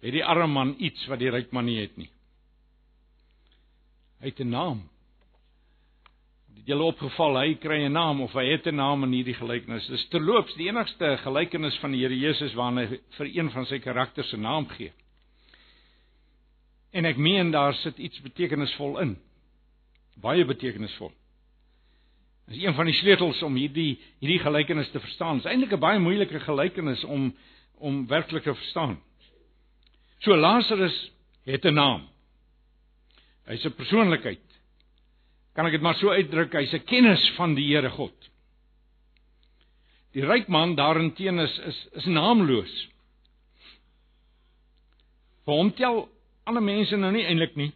het 0.00 0.12
die 0.12 0.24
arme 0.24 0.46
man 0.46 0.74
iets 0.78 1.06
wat 1.06 1.18
die 1.18 1.30
ryk 1.30 1.52
man 1.52 1.64
nie 1.64 1.80
het 1.80 1.96
nie. 1.96 2.10
Hy 4.20 4.26
het 4.26 4.40
'n 4.40 4.50
naam 4.50 4.88
het 6.56 6.66
julle 6.66 6.82
opgeval 6.82 7.38
hy 7.40 7.54
kry 7.60 7.84
'n 7.84 7.92
naam 7.92 8.20
of 8.20 8.32
hy 8.32 8.46
het 8.50 8.66
'n 8.66 8.76
naam 8.76 9.04
in 9.04 9.12
hierdie 9.12 9.34
gelykenis. 9.34 9.86
Dis 9.86 10.08
terloops 10.08 10.54
die 10.54 10.68
enigste 10.68 11.16
gelykenis 11.22 11.78
van 11.78 11.92
die 11.92 12.00
Here 12.00 12.18
Jesus 12.18 12.54
waarin 12.54 12.78
hy 12.78 13.00
vir 13.16 13.26
een 13.26 13.50
van 13.50 13.66
sy 13.66 13.78
karakters 13.78 14.28
se 14.28 14.36
naam 14.36 14.68
gee. 14.68 14.92
En 16.92 17.04
ek 17.04 17.16
meen 17.16 17.50
daar 17.50 17.74
sit 17.74 17.98
iets 17.98 18.20
betekenisvol 18.20 18.98
in. 18.98 19.18
Baie 20.16 20.44
betekenisvol. 20.44 21.12
Dis 22.48 22.62
een 22.62 22.74
van 22.74 22.86
die 22.86 22.94
sleutels 22.94 23.42
om 23.42 23.54
hierdie 23.54 23.98
hierdie 24.18 24.42
gelykenis 24.42 24.90
te 24.90 25.00
verstaan. 25.00 25.36
Dit 25.36 25.44
is 25.44 25.50
eintlik 25.50 25.72
'n 25.72 25.80
baie 25.80 25.98
moeilike 25.98 26.40
gelykenis 26.40 27.04
om 27.04 27.34
om 27.78 28.06
werklik 28.06 28.42
te 28.42 28.54
verstaan. 28.54 29.00
So 30.18 30.36
Lazarus 30.36 31.12
het 31.44 31.64
'n 31.64 31.74
naam. 31.74 32.08
Hy's 33.46 33.64
'n 33.64 33.74
persoonlikheid 33.74 34.49
kan 35.60 35.68
ek 35.68 35.76
dit 35.76 35.84
maar 35.84 35.98
so 36.00 36.08
uitdruk, 36.08 36.54
hy's 36.56 36.72
'n 36.72 36.86
kennis 36.88 37.20
van 37.36 37.52
die 37.54 37.66
Here 37.68 37.90
God. 37.92 38.16
Die 40.16 40.24
ryk 40.24 40.48
man 40.48 40.74
daarenteen 40.74 41.38
is 41.38 41.58
is 41.58 41.88
is 41.92 42.06
naamloos. 42.06 42.88
Vir 45.44 45.54
hom 45.54 45.72
tel 45.76 46.08
alle 46.46 46.60
mense 46.60 46.96
nou 46.96 47.12
nie 47.12 47.26
eintlik 47.26 47.56
nie 47.56 47.72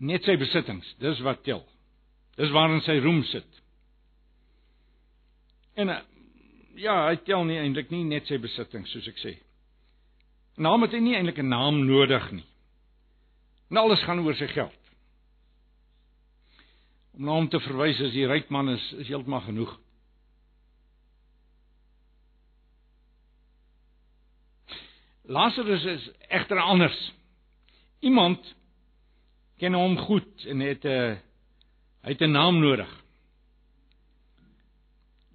net 0.00 0.24
sy 0.24 0.36
besittings. 0.36 0.94
Dis 0.98 1.20
wat 1.20 1.44
tel. 1.44 1.66
Dis 2.36 2.50
waarin 2.50 2.80
sy 2.80 2.98
roem 2.98 3.22
sit. 3.24 3.60
En 5.76 5.88
eh, 5.88 6.00
ja, 6.76 7.08
hy 7.10 7.16
tel 7.16 7.44
nie 7.44 7.58
eintlik 7.58 7.90
nie 7.90 8.04
net 8.04 8.26
sy 8.26 8.38
besittings 8.38 8.90
soos 8.90 9.08
ek 9.08 9.20
sê. 9.20 9.36
Naam 10.56 10.82
het 10.82 10.92
hy 10.92 11.00
nie 11.00 11.16
eintlik 11.16 11.38
'n 11.38 11.48
naam 11.48 11.84
nodig 11.84 12.32
nie. 12.32 12.48
En 13.70 13.76
alles 13.76 14.02
gaan 14.04 14.24
oor 14.24 14.34
sy 14.34 14.48
geld 14.48 14.85
om 17.16 17.24
na 17.24 17.32
hom 17.32 17.48
te 17.48 17.60
verwys 17.64 18.00
as 18.04 18.12
die 18.12 18.26
ryk 18.28 18.50
man 18.52 18.68
is 18.68 18.84
is 19.00 19.08
heeltemal 19.08 19.40
genoeg. 19.46 19.72
Lazarus 25.26 25.84
is 25.84 26.10
egter 26.28 26.60
anders. 26.60 26.98
Iemand 28.04 28.54
ken 29.58 29.74
hom 29.74 29.96
goed 29.98 30.44
en 30.46 30.60
het 30.60 30.84
'n 30.84 30.88
uh, 30.88 31.16
hy 32.04 32.10
het 32.12 32.22
'n 32.22 32.30
naam 32.30 32.60
nodig. 32.60 32.92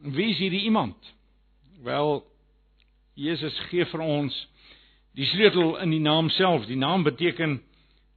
Wie 0.01 0.29
is 0.29 0.38
hierdie 0.38 0.63
iemand? 0.63 0.97
Wel 1.83 2.23
Jesus 3.13 3.59
gee 3.69 3.85
vir 3.85 4.00
ons 4.00 4.47
die 5.13 5.25
sleutel 5.25 5.77
in 5.77 5.89
die 5.89 6.00
naam 6.00 6.29
self. 6.29 6.65
Die 6.65 6.77
naam 6.77 7.03
beteken 7.03 7.61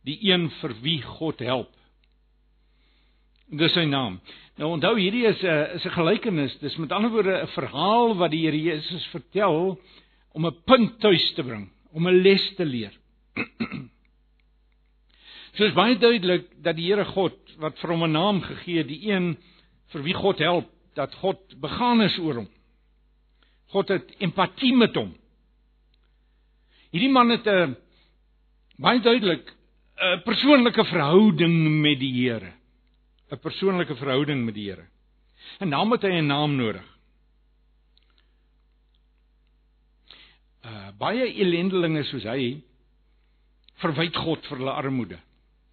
die 0.03 0.19
een 0.31 0.51
vir 0.51 0.75
wie 0.81 1.03
God 1.03 1.39
help. 1.39 1.73
Dis 3.53 3.75
sy 3.77 3.85
naam. 3.85 4.21
Nou 4.59 4.71
onthou 4.77 4.95
hierdie 4.97 5.27
is 5.27 5.43
'n 5.43 5.77
is 5.77 5.85
'n 5.85 5.97
gelykenis. 5.97 6.59
Dis 6.61 6.77
met 6.77 6.93
ander 6.93 7.11
woorde 7.11 7.43
'n 7.43 7.47
verhaal 7.47 8.17
wat 8.17 8.31
die 8.31 8.45
Here 8.47 8.63
Jesus 8.63 9.07
vertel 9.07 9.79
om 10.33 10.47
'n 10.47 10.63
punt 10.65 11.01
tuis 11.01 11.33
te 11.35 11.43
bring, 11.43 11.71
om 11.93 12.09
'n 12.09 12.23
les 12.23 12.55
te 12.57 12.65
leer. 12.65 12.93
So 15.55 15.65
is 15.65 15.75
baie 15.75 15.95
duidelik 15.95 16.49
dat 16.63 16.75
die 16.77 16.91
Here 16.91 17.05
God 17.05 17.37
wat 17.59 17.79
vir 17.79 17.91
hom 17.91 18.05
'n 18.05 18.13
naam 18.13 18.41
gegee 18.43 18.79
het, 18.79 18.89
die 18.89 19.11
een 19.11 19.37
vir 19.93 20.03
wie 20.03 20.15
God 20.15 20.39
help, 20.39 20.71
dat 20.95 21.15
God 21.15 21.39
begaan 21.61 22.03
is 22.03 22.19
oor 22.19 22.35
hom. 22.35 22.49
God 23.71 23.89
het 23.89 24.15
empatie 24.19 24.75
met 24.77 24.95
hom. 24.95 25.15
Hierdie 26.91 27.11
man 27.11 27.31
het 27.31 27.47
'n 27.47 27.77
baie 28.79 29.01
duidelik 29.01 29.53
'n 29.99 30.23
persoonlike 30.25 30.85
verhouding 30.85 31.81
met 31.83 31.99
die 31.99 32.13
Here. 32.13 32.53
'n 33.31 33.39
persoonlike 33.41 33.97
verhouding 33.97 34.45
met 34.45 34.55
die 34.55 34.71
Here. 34.71 34.87
En 35.59 35.71
dan 35.71 35.91
het 35.91 36.03
hy 36.03 36.21
'n 36.21 36.27
naam 36.27 36.57
nodig. 36.57 36.85
Uh 40.65 40.91
baie 40.99 41.27
ellendelinge 41.35 42.05
soos 42.05 42.25
hy 42.25 42.63
verwyd 43.83 44.17
God 44.17 44.47
vir 44.47 44.59
hulle 44.59 44.73
armoede. 44.73 45.19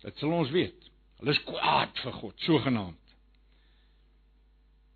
Dit 0.01 0.17
sal 0.17 0.33
ons 0.35 0.51
weet. 0.51 0.89
Hulle 1.19 1.31
is 1.31 1.43
kwaad 1.45 1.99
vir 2.03 2.11
God, 2.11 2.35
sogenaamd. 2.47 2.97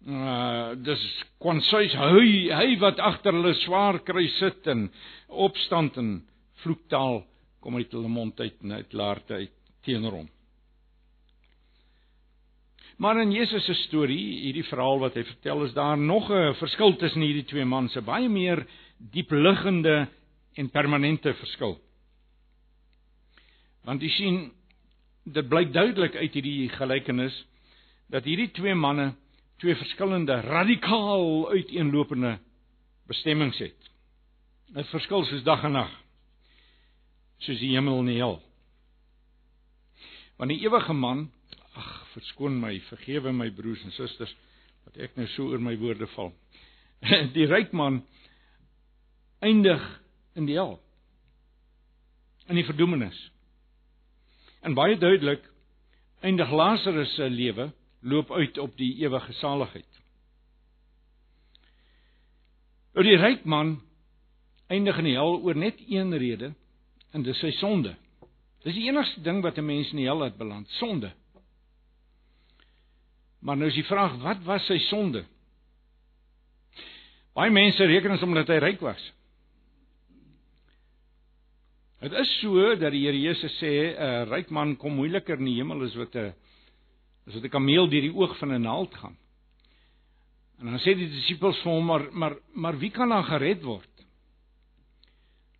Uh 0.05 0.75
dis 0.85 1.03
kwansuis 1.41 1.93
hy 1.93 2.49
hy 2.53 2.77
wat 2.81 2.99
agter 2.99 3.33
hulle 3.33 3.53
swaar 3.63 3.99
kry 4.05 4.27
sit 4.39 4.67
en 4.67 4.89
opstand 5.29 5.97
en 5.97 6.11
vloektaal 6.63 7.23
kom 7.61 7.75
uit 7.79 7.91
hulle 7.91 8.11
mond 8.11 8.39
uit 8.39 8.61
en 8.61 8.71
uit 8.71 8.93
laarte 8.93 9.33
uit 9.33 9.53
teenoor 9.85 10.19
hom. 10.21 10.29
Maar 12.97 13.21
in 13.21 13.31
Jesus 13.31 13.65
se 13.65 13.73
storie, 13.73 14.39
hierdie 14.45 14.63
verhaal 14.69 15.01
wat 15.01 15.17
hy 15.17 15.23
vertel, 15.27 15.65
is 15.65 15.73
daar 15.75 15.97
nog 15.97 16.29
'n 16.31 16.55
verskil 16.55 16.95
tussen 16.95 17.21
hierdie 17.21 17.43
twee 17.43 17.65
mans, 17.65 17.95
'n 17.95 18.03
baie 18.03 18.29
meer 18.29 18.65
diepliggende 18.97 20.07
en 20.53 20.69
permanente 20.69 21.33
verskil. 21.33 21.79
Want 23.83 24.01
jy 24.01 24.09
sien, 24.09 24.51
dit 25.23 25.47
blyk 25.49 25.73
duidelik 25.73 26.15
uit 26.15 26.33
hierdie 26.33 26.69
gelykenis 26.69 27.45
dat 28.07 28.23
hierdie 28.23 28.51
twee 28.51 28.75
manne 28.75 29.13
twee 29.57 29.75
verskillende, 29.75 30.41
radikaal 30.41 31.49
uiteenlopende 31.49 32.39
bestemmings 33.07 33.57
het. 33.57 33.91
'n 34.75 34.83
Verskil 34.83 35.25
soos 35.25 35.43
dag 35.43 35.63
en 35.63 35.71
nag. 35.71 35.91
Soos 37.37 37.59
die 37.59 37.73
hemel 37.75 37.99
en 37.99 38.05
die 38.05 38.17
hel. 38.17 38.41
Want 40.37 40.49
die 40.49 40.59
ewige 40.59 40.93
man 40.93 41.31
verskoon 42.15 42.57
my, 42.59 42.73
vergewe 42.89 43.33
my 43.35 43.49
broers 43.53 43.83
en 43.85 43.93
susters 43.95 44.33
dat 44.85 44.97
ek 45.07 45.15
nou 45.17 45.27
so 45.33 45.49
oor 45.51 45.61
my 45.61 45.75
woorde 45.81 46.07
val. 46.15 46.31
Die 47.35 47.47
ryk 47.49 47.73
man 47.73 48.03
eindig 49.43 49.81
in 50.35 50.47
die 50.49 50.57
hel. 50.57 50.77
In 52.49 52.59
die 52.59 52.65
verdoemenis. 52.67 53.17
En 54.65 54.77
baie 54.77 54.97
duidelik 54.97 55.43
eindig 56.25 56.51
Lazarus 56.51 57.13
se 57.17 57.29
lewe 57.29 57.69
loop 58.05 58.31
uit 58.31 58.57
op 58.61 58.77
die 58.77 58.93
ewige 59.01 59.33
saligheid. 59.41 60.01
Oor 62.95 63.05
die 63.05 63.17
ryk 63.19 63.45
man 63.49 63.79
eindig 64.71 64.97
in 65.01 65.09
die 65.09 65.17
hel 65.17 65.41
oor 65.41 65.57
net 65.57 65.81
een 65.89 66.13
rede 66.17 66.53
en 67.13 67.25
dis 67.25 67.39
sy 67.41 67.51
sonde. 67.59 67.95
Dis 68.65 68.77
die 68.77 68.87
enigste 68.89 69.21
ding 69.21 69.43
wat 69.45 69.57
'n 69.57 69.65
mens 69.65 69.91
in 69.91 70.01
die 70.01 70.09
hel 70.09 70.17
laat 70.17 70.37
beland, 70.37 70.69
sonde. 70.79 71.11
Maar 73.45 73.57
nou 73.57 73.69
is 73.69 73.77
die 73.77 73.85
vraag, 73.85 74.17
wat 74.23 74.41
was 74.47 74.65
sy 74.65 74.79
sonde? 74.87 75.21
Baie 77.37 77.51
mense 77.53 77.85
reken 77.85 78.15
as 78.15 78.23
omdat 78.25 78.49
hy 78.49 78.57
ryk 78.63 78.81
was. 78.81 79.01
Dit 82.01 82.15
is 82.17 82.31
so 82.39 82.71
dat 82.79 82.93
die 82.93 83.03
Here 83.05 83.17
Jesus 83.17 83.53
sê 83.59 83.93
'n 83.93 84.29
ryk 84.29 84.49
man 84.49 84.75
kom 84.77 84.97
moeiliker 84.97 85.37
in 85.37 85.45
die 85.45 85.57
hemel 85.59 85.83
as 85.85 85.95
wat 85.95 86.15
'n 86.15 86.33
as 87.27 87.33
wat 87.33 87.43
'n 87.43 87.49
kameel 87.49 87.87
deur 87.87 88.01
die 88.01 88.15
oog 88.15 88.37
van 88.37 88.53
'n 88.53 88.61
naald 88.61 88.93
gaan. 88.95 89.17
En 90.59 90.65
dan 90.65 90.79
sê 90.79 90.95
die 90.95 91.09
disippels 91.09 91.61
vir 91.61 91.71
hom 91.71 91.85
maar 91.85 92.09
maar 92.11 92.35
maar 92.53 92.77
wie 92.79 92.91
kan 92.91 93.09
dan 93.09 93.23
gered 93.23 93.63
word? 93.63 93.93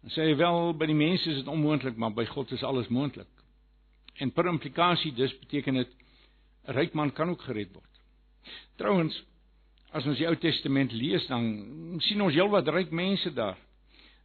Dan 0.02 0.10
sê 0.10 0.22
hy 0.30 0.36
wel 0.36 0.74
by 0.74 0.86
die 0.86 0.96
mense 0.96 1.30
is 1.30 1.38
dit 1.38 1.48
onmoontlik, 1.48 1.98
maar 1.98 2.14
by 2.14 2.26
God 2.26 2.52
is 2.52 2.64
alles 2.64 2.88
moontlik. 2.88 3.28
En 4.16 4.32
per 4.32 4.46
implikasie 4.48 5.14
dus 5.14 5.40
beteken 5.40 5.74
dit 5.74 6.05
'n 6.68 6.74
ryk 6.74 6.94
man 6.94 7.12
kan 7.12 7.30
ook 7.30 7.42
gered 7.42 7.74
word. 7.74 7.94
Trouwens, 8.78 9.16
as 9.92 10.06
ons 10.06 10.18
die 10.18 10.28
Ou 10.28 10.36
Testament 10.36 10.92
lees, 10.92 11.28
dan 11.28 12.00
sien 12.04 12.22
ons 12.22 12.34
heelwat 12.34 12.68
ryk 12.68 12.92
mense 12.92 13.32
daar. 13.34 13.58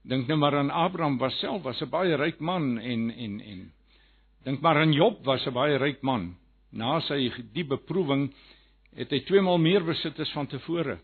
Dink 0.03 0.29
net 0.29 0.39
maar 0.39 0.57
aan 0.57 0.71
Abraham 0.71 1.19
was 1.19 1.37
self 1.39 1.63
was 1.63 1.83
'n 1.83 1.91
baie 1.91 2.17
ryk 2.17 2.41
man 2.41 2.79
en 2.79 3.11
en 3.11 3.41
en 3.41 3.73
dink 4.45 4.61
maar 4.61 4.77
aan 4.77 4.93
Job 4.93 5.25
was 5.25 5.47
'n 5.47 5.53
baie 5.53 5.77
ryk 5.77 6.03
man. 6.03 6.37
Na 6.73 7.01
sy 7.01 7.31
die 7.53 7.65
beproewing 7.65 8.33
het 8.97 9.11
hy 9.11 9.21
twee 9.21 9.41
maal 9.41 9.59
meer 9.59 9.85
besit 9.85 10.19
as 10.21 10.33
van 10.33 10.47
tevore. 10.47 10.99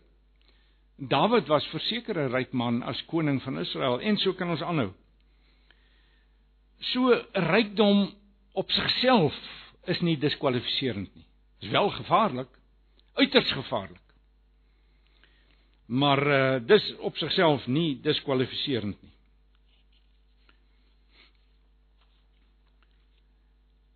Dawid 0.97 1.47
was 1.47 1.67
verseker 1.67 2.17
'n 2.17 2.31
ryk 2.31 2.53
man 2.53 2.83
as 2.83 3.01
koning 3.05 3.41
van 3.41 3.59
Israel 3.59 3.99
en 3.99 4.17
so 4.17 4.33
kan 4.33 4.49
ons 4.49 4.61
aanhou. 4.61 4.93
So 6.79 7.23
rykdom 7.33 8.11
op 8.53 8.71
sigself 8.71 9.33
is 9.85 10.01
nie 10.01 10.17
diskwalifiserend 10.17 11.15
nie. 11.15 11.26
Dit 11.57 11.69
is 11.69 11.69
wel 11.69 11.89
gevaarlik, 11.89 12.49
uiters 13.13 13.51
gevaarlik. 13.51 14.01
Maar 15.85 16.27
uh 16.27 16.67
dis 16.67 16.95
op 16.97 17.17
sigself 17.17 17.67
nie 17.67 17.99
diskwalifiserend 18.01 19.01
nie. 19.01 19.13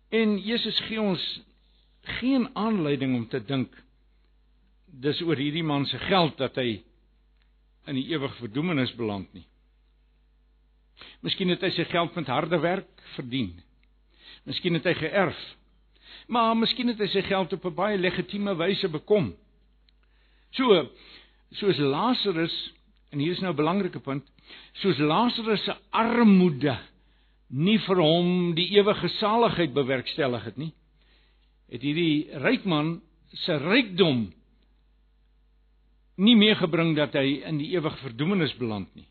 En 0.08 0.38
Jesus 0.38 0.80
gee 0.80 1.00
ons 1.00 1.42
geen 2.00 2.48
aanleiding 2.56 3.14
om 3.14 3.28
te 3.28 3.44
dink 3.44 3.76
dis 4.84 5.20
oor 5.22 5.36
hierdie 5.36 5.64
man 5.64 5.86
se 5.86 5.98
geld 5.98 6.36
dat 6.36 6.56
hy 6.60 6.82
in 7.88 7.96
die 7.96 8.08
ewige 8.12 8.36
verdoemenis 8.40 8.92
beland 8.98 9.32
nie. 9.32 9.46
Miskien 11.24 11.50
het 11.52 11.62
hy 11.64 11.70
sy 11.74 11.86
geld 11.90 12.14
met 12.18 12.30
harde 12.30 12.58
werk 12.62 13.02
verdien. 13.14 13.54
Miskien 14.48 14.76
het 14.78 14.86
hy 14.86 14.94
geërf. 14.98 15.38
Maar 16.26 16.56
miskien 16.56 16.88
het 16.92 17.00
hy 17.00 17.08
sy 17.10 17.22
geld 17.26 17.52
op 17.52 17.64
'n 17.64 17.74
baie 17.74 17.98
legitieme 17.98 18.54
wyse 18.56 18.88
bekom. 18.88 19.34
So 20.50 20.88
soos 21.50 21.78
Lazarus 21.78 22.72
en 23.10 23.18
hier 23.18 23.32
is 23.32 23.40
nou 23.40 23.52
'n 23.52 23.56
belangrike 23.56 24.00
punt, 24.00 24.24
soos 24.72 24.98
Lazarus 24.98 25.64
se 25.64 25.74
armoede 25.90 26.78
nie 27.48 27.78
vir 27.78 27.96
hom 27.96 28.54
die 28.54 28.70
ewige 28.78 29.08
saligheid 29.08 29.74
bewerkstellig 29.74 30.44
het 30.44 30.56
nie, 30.56 30.72
het 31.68 31.82
hierdie 31.82 32.28
ryk 32.40 32.64
man 32.64 33.00
se 33.44 33.56
rykdom 33.58 34.32
nie 36.16 36.36
meegebring 36.36 36.96
dat 36.96 37.14
hy 37.16 37.42
in 37.48 37.58
die 37.58 37.70
ewige 37.72 37.96
verdoemenis 37.96 38.54
beland 38.60 38.88
nie. 38.94 39.06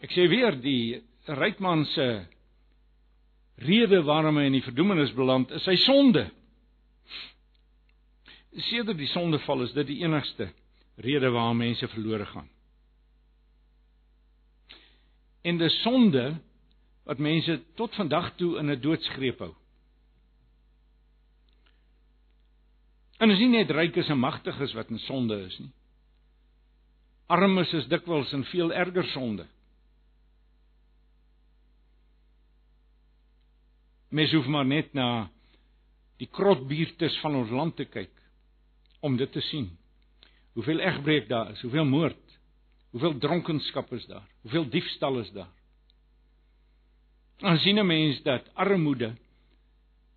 Ek 0.00 0.12
sê 0.14 0.28
weer 0.30 0.56
die 0.56 1.02
ryk 1.26 1.58
man 1.60 1.84
se 1.94 2.26
rede 3.60 4.02
waarom 4.02 4.38
hy 4.40 4.46
in 4.48 4.56
die 4.58 4.64
verdoemenis 4.64 5.12
beland 5.16 5.50
is 5.56 5.64
sy 5.68 5.76
sonde. 5.84 6.26
Sedert 8.70 8.98
die 8.98 9.10
sondeval 9.12 9.66
is 9.66 9.74
dit 9.76 9.90
die 9.92 10.00
enigste 10.04 10.50
rede 11.00 11.30
waarom 11.30 11.60
mense 11.60 11.88
verlore 11.88 12.26
gaan. 12.26 12.48
En 15.44 15.60
die 15.60 15.70
sonde 15.80 16.34
wat 17.08 17.18
mense 17.18 17.60
tot 17.76 17.94
vandag 17.96 18.34
toe 18.36 18.58
in 18.58 18.70
'n 18.70 18.80
doodsgreep 18.80 19.38
hou. 19.38 19.54
En 23.20 23.30
is 23.30 23.38
nie 23.38 23.48
net 23.48 23.70
rykes 23.70 24.08
en 24.08 24.18
magtiges 24.18 24.72
wat 24.72 24.88
in 24.88 24.98
sonde 24.98 25.36
is 25.44 25.58
nie. 25.58 25.72
Armes 27.26 27.72
is 27.72 27.86
dikwels 27.86 28.32
in 28.32 28.44
veel 28.44 28.72
erger 28.72 29.04
sonde. 29.04 29.46
Mens 34.10 34.32
hoef 34.34 34.46
maar 34.50 34.66
net 34.66 34.92
na 34.94 35.28
die 36.18 36.28
krotbuurtes 36.28 37.16
van 37.22 37.38
ons 37.38 37.52
land 37.54 37.76
te 37.78 37.86
kyk 37.86 38.12
om 39.06 39.16
dit 39.16 39.30
te 39.32 39.42
sien. 39.48 39.70
Hoeveel 40.58 40.82
egbreek 40.82 41.28
daar 41.30 41.52
is, 41.54 41.62
hoeveel 41.62 41.86
moord, 41.86 42.38
hoeveel 42.90 43.16
dronkenskap 43.22 43.92
is 43.94 44.04
daar, 44.10 44.26
hoeveel 44.42 44.66
diefstal 44.70 45.20
is 45.22 45.30
daar. 45.32 45.52
Dan 47.40 47.58
sien 47.58 47.78
'n 47.78 47.86
mens 47.86 48.22
dat 48.22 48.50
armoede 48.54 49.14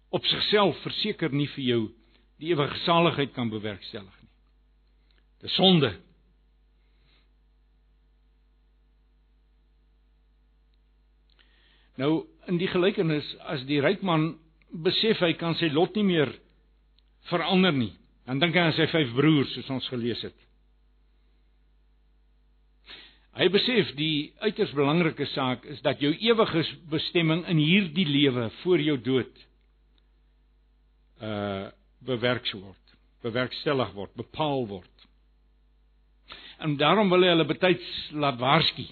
op 0.09 0.25
sigself 0.25 0.81
verseker 0.81 1.31
nie 1.31 1.47
vir 1.47 1.63
jou 1.63 1.91
die 2.37 2.51
ewige 2.51 2.77
saligheid 2.83 3.31
kan 3.33 3.49
bewerkstellig 3.49 4.21
nie. 4.21 4.29
Dis 5.39 5.55
sonde. 5.55 5.99
Nou 11.95 12.32
in 12.47 12.59
die 12.59 12.69
gelykenis 12.71 13.27
as 13.51 13.63
die 13.69 13.81
ryk 13.83 14.03
man 14.03 14.33
besef 14.83 15.21
hy 15.21 15.33
kan 15.39 15.55
sy 15.59 15.69
lot 15.73 15.95
nie 15.95 16.05
meer 16.07 16.31
verander 17.29 17.75
nie, 17.75 17.93
dan 18.27 18.41
dink 18.41 18.55
hy 18.55 18.65
aan 18.67 18.75
sy 18.77 18.87
vyf 18.91 19.13
broers 19.15 19.53
soos 19.55 19.69
ons 19.77 19.91
gelees 19.93 20.23
het. 20.25 20.35
Hy 23.33 23.47
besef 23.49 23.95
die 23.97 24.29
uiters 24.43 24.73
belangrike 24.77 25.25
saak 25.31 25.63
is 25.73 25.79
dat 25.81 26.01
jou 26.03 26.11
ewige 26.13 26.61
bestemming 26.91 27.41
in 27.49 27.57
hierdie 27.57 28.05
lewe 28.05 28.49
voor 28.61 28.83
jou 28.89 28.97
dood 29.01 29.47
uh 31.23 31.71
bewerk 32.03 32.49
word, 32.51 32.95
bewerkstellig 33.23 33.93
word, 33.95 34.11
bepaal 34.19 34.65
word. 34.67 35.05
En 36.59 36.75
daarom 36.75 37.07
wil 37.07 37.23
hy 37.23 37.29
hulle 37.31 37.45
betyds 37.47 37.91
laat 38.11 38.41
waarsku. 38.41 38.83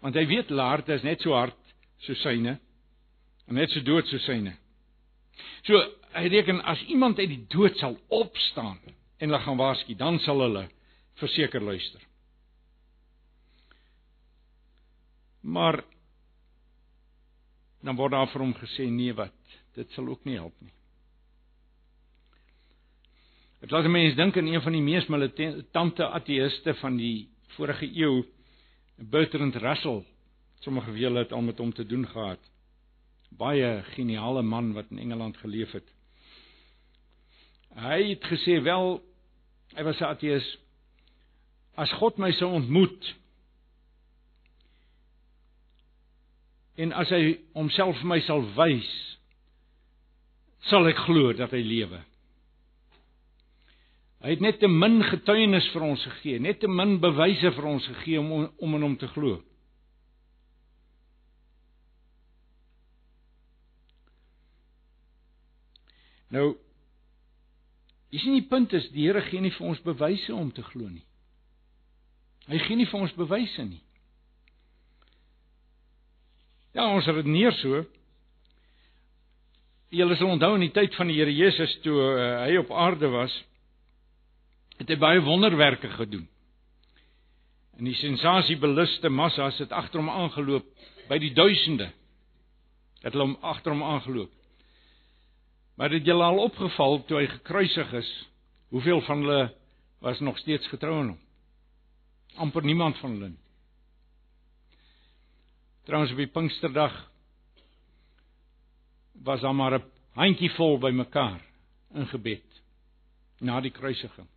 Want 0.00 0.14
hy 0.14 0.26
weet 0.30 0.50
laard 0.50 0.88
is 0.94 1.04
net 1.06 1.22
so 1.24 1.34
hard 1.34 1.56
so 2.06 2.14
syne 2.22 2.58
en 3.48 3.58
net 3.58 3.72
so 3.72 3.82
dood 3.82 4.06
so 4.10 4.20
syne. 4.22 4.54
So 5.66 5.78
hy 6.14 6.28
reken 6.32 6.60
as 6.66 6.82
iemand 6.92 7.18
uit 7.18 7.30
die 7.32 7.44
dood 7.50 7.76
sal 7.80 7.96
opstaan 8.08 8.78
en 9.18 9.26
hulle 9.26 9.40
gaan 9.42 9.58
waarsku, 9.58 9.96
dan 9.98 10.20
sal 10.22 10.40
hulle 10.44 10.68
verseker 11.18 11.62
luister. 11.64 12.02
Maar 15.42 15.82
dan 17.82 17.96
word 17.96 18.14
daar 18.14 18.30
vir 18.30 18.42
hom 18.42 18.54
gesê 18.58 18.88
nee 18.90 19.14
wat, 19.14 19.34
dit 19.78 19.90
sal 19.94 20.08
ook 20.10 20.26
nie 20.26 20.38
help 20.38 20.54
nie. 20.62 20.74
Dit 23.62 23.72
laat 23.74 23.88
mense 23.90 24.18
dink 24.18 24.36
aan 24.38 24.50
een 24.50 24.62
van 24.62 24.74
die 24.76 24.82
mees 24.82 25.06
militante 25.10 26.06
ateïste 26.06 26.74
van 26.78 26.98
die 26.98 27.28
vorige 27.56 27.88
eeu, 27.90 28.22
Bertrand 28.98 29.54
Russell. 29.54 30.04
Sommige 30.58 30.90
van 30.90 30.98
julle 30.98 31.18
het 31.18 31.32
al 31.32 31.40
met 31.40 31.58
hom 31.58 31.72
te 31.72 31.86
doen 31.86 32.06
gehad. 32.08 32.40
Baie 33.28 33.82
geniale 33.82 34.42
man 34.42 34.72
wat 34.72 34.90
in 34.90 34.98
Engeland 34.98 35.36
geleef 35.36 35.70
het. 35.70 35.86
Hy 37.78 38.02
het 38.08 38.24
gesê 38.24 38.58
wel 38.62 38.98
hy 39.76 39.82
was 39.82 40.00
'n 40.00 40.04
ateïs. 40.04 40.58
As 41.74 41.92
God 41.92 42.18
my 42.18 42.32
sou 42.32 42.52
ontmoet 42.52 43.14
en 46.74 46.92
as 46.92 47.08
hy 47.08 47.38
homself 47.52 47.96
vir 47.98 48.06
my 48.06 48.20
sal 48.20 48.42
wys, 48.54 49.18
sal 50.60 50.86
ek 50.86 50.96
glo 50.96 51.32
dat 51.32 51.50
hy 51.50 51.62
lewe. 51.62 52.02
Hy 54.24 54.32
het 54.34 54.40
net 54.42 54.58
te 54.58 54.68
min 54.68 54.98
getuienis 55.06 55.68
vir 55.70 55.84
ons 55.86 56.04
gegee, 56.10 56.40
net 56.42 56.58
te 56.60 56.68
min 56.68 56.96
bewyse 57.02 57.52
vir 57.54 57.68
ons 57.70 57.84
gegee 57.92 58.18
om 58.18 58.48
om 58.48 58.78
in 58.78 58.86
hom 58.86 58.96
te 58.98 59.10
glo. 59.14 59.38
Nou 66.34 66.56
Dis 68.12 68.24
nie 68.24 68.40
die 68.40 68.48
punt 68.48 68.72
is 68.76 68.88
die 68.94 69.04
Here 69.06 69.20
gee 69.28 69.42
nie 69.44 69.52
vir 69.52 69.68
ons 69.68 69.84
bewyse 69.84 70.32
om 70.32 70.48
te 70.54 70.64
glo 70.70 70.88
nie. 70.88 71.04
Hy 72.48 72.60
gee 72.64 72.80
nie 72.80 72.88
vir 72.88 73.04
ons 73.04 73.14
bewyse 73.18 73.64
nie. 73.66 73.82
Ja, 76.76 76.86
ons 76.86 77.08
redeneer 77.10 77.52
so. 77.58 77.82
Julle 79.92 80.16
sal 80.16 80.32
onthou 80.32 80.54
in 80.56 80.64
die 80.66 80.72
tyd 80.72 80.96
van 80.96 81.12
die 81.12 81.18
Here 81.18 81.32
Jesus 81.32 81.74
toe 81.84 81.96
uh, 81.98 82.24
hy 82.46 82.56
op 82.62 82.72
aarde 82.72 83.12
was, 83.12 83.34
het 84.78 84.88
hy 84.88 84.96
baie 84.98 85.20
wonderwerke 85.26 85.90
gedoen. 85.96 86.26
En 87.78 87.86
die 87.86 87.94
sensasiebeluste 87.98 89.10
massas 89.10 89.58
het 89.62 89.72
agter 89.72 90.00
hom 90.00 90.10
aangeloop 90.10 90.66
by 91.08 91.18
die 91.22 91.32
duisende. 91.34 91.92
Het 93.02 93.12
hulle 93.12 93.28
hom 93.30 93.38
agter 93.46 93.74
hom 93.74 93.84
aangeloop. 93.86 94.32
Maar 95.78 95.94
dit 95.94 96.06
julle 96.10 96.26
al 96.26 96.42
opgeval 96.42 97.02
toe 97.06 97.20
hy 97.20 97.28
gekruisig 97.30 97.92
is, 98.00 98.10
hoeveel 98.74 99.00
van 99.06 99.22
hulle 99.22 99.54
was 100.02 100.20
nog 100.20 100.38
steeds 100.38 100.66
getrou 100.66 100.94
aan 100.98 101.14
hom? 101.14 101.24
amper 102.38 102.64
niemand 102.64 102.98
van 102.98 103.10
hulle. 103.10 103.32
Trouens 105.84 106.10
op 106.10 106.16
die 106.16 106.26
Pinksterdag 106.26 107.10
was 109.24 109.40
daar 109.40 109.54
maar 109.54 109.78
'n 109.78 109.84
handjievol 110.12 110.78
bymekaar 110.78 111.40
in 111.94 112.06
gebed 112.06 112.62
na 113.38 113.60
die 113.60 113.70
kruisiging. 113.70 114.28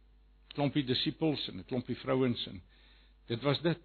Klompie 0.54 0.84
disippels 0.84 1.48
en 1.48 1.60
'n 1.60 1.66
klompie 1.66 1.96
vrouens 1.96 2.48
en 2.48 2.62
dit 3.28 3.42
was 3.42 3.62
dit. 3.62 3.82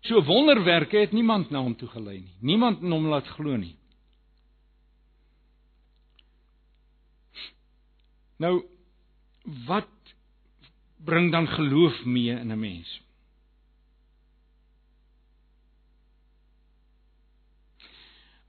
So 0.00 0.22
wonderwerke 0.22 0.96
het 0.96 1.12
niemand 1.12 1.50
na 1.50 1.62
hom 1.62 1.76
toe 1.76 1.88
gelei 1.88 2.20
nie. 2.20 2.34
Niemand 2.40 2.80
het 2.80 2.90
hom 2.90 3.06
laat 3.06 3.26
glo 3.26 3.56
nie. 3.56 3.76
Nou 8.36 8.64
wat 9.66 9.88
bring 11.04 11.32
dan 11.32 11.48
geloof 11.48 12.04
mee 12.04 12.36
in 12.36 12.52
'n 12.52 12.60
mens? 12.60 13.00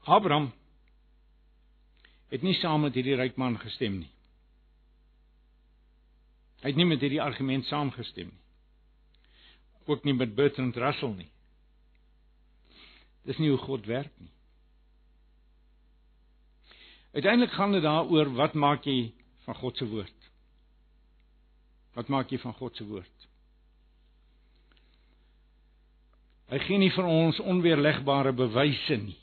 Abraham 0.04 0.52
het 2.28 2.42
nie 2.42 2.54
saam 2.54 2.82
met 2.82 2.94
hierdie 2.94 3.16
ryk 3.16 3.38
man 3.38 3.58
gestem 3.60 3.98
nie. 4.00 4.15
Hy 6.66 6.72
het 6.72 6.80
nie 6.82 6.88
met 6.90 7.04
hierdie 7.06 7.22
argument 7.22 7.68
saamgestem 7.70 8.32
nie. 8.32 8.44
Ook 9.86 10.02
nie 10.02 10.16
met 10.18 10.32
Bertrand 10.34 10.74
Russell 10.82 11.12
nie. 11.14 11.28
Dis 13.30 13.38
nie 13.38 13.52
hoe 13.54 13.60
God 13.62 13.86
werk 13.86 14.10
nie. 14.18 14.32
Uiteindelik 17.14 17.54
gaan 17.54 17.78
dit 17.78 17.86
daaroor 17.86 18.32
wat 18.34 18.58
maak 18.58 18.90
jy 18.90 19.14
van 19.46 19.60
God 19.62 19.78
se 19.78 19.86
woord? 19.86 20.26
Wat 21.94 22.10
maak 22.10 22.34
jy 22.34 22.42
van 22.42 22.58
God 22.58 22.82
se 22.82 22.88
woord? 22.90 23.28
Hy 26.50 26.64
gee 26.66 26.82
nie 26.82 26.92
vir 26.98 27.06
ons 27.10 27.40
onweerlegbare 27.46 28.34
bewyse 28.34 28.98
nie. 29.06 29.20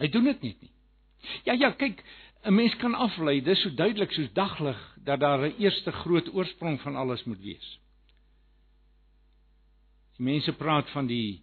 Hy 0.00 0.08
doen 0.12 0.32
dit 0.32 0.48
net 0.48 0.64
nie. 0.64 0.72
Ja 1.44 1.52
ja, 1.52 1.70
kyk, 1.76 2.00
'n 2.46 2.54
mens 2.54 2.76
kan 2.76 2.94
aflei, 2.94 3.40
dis 3.42 3.60
so 3.62 3.74
duidelik 3.74 4.12
soos 4.12 4.32
daglig 4.32 4.78
dat 5.02 5.20
daar 5.20 5.42
'n 5.42 5.56
eerste 5.58 5.92
groot 5.92 6.34
oorsprong 6.34 6.80
van 6.80 6.96
alles 6.96 7.24
moet 7.24 7.40
wees. 7.40 7.80
Die 10.16 10.24
mense 10.24 10.52
praat 10.52 10.90
van 10.90 11.06
die 11.06 11.42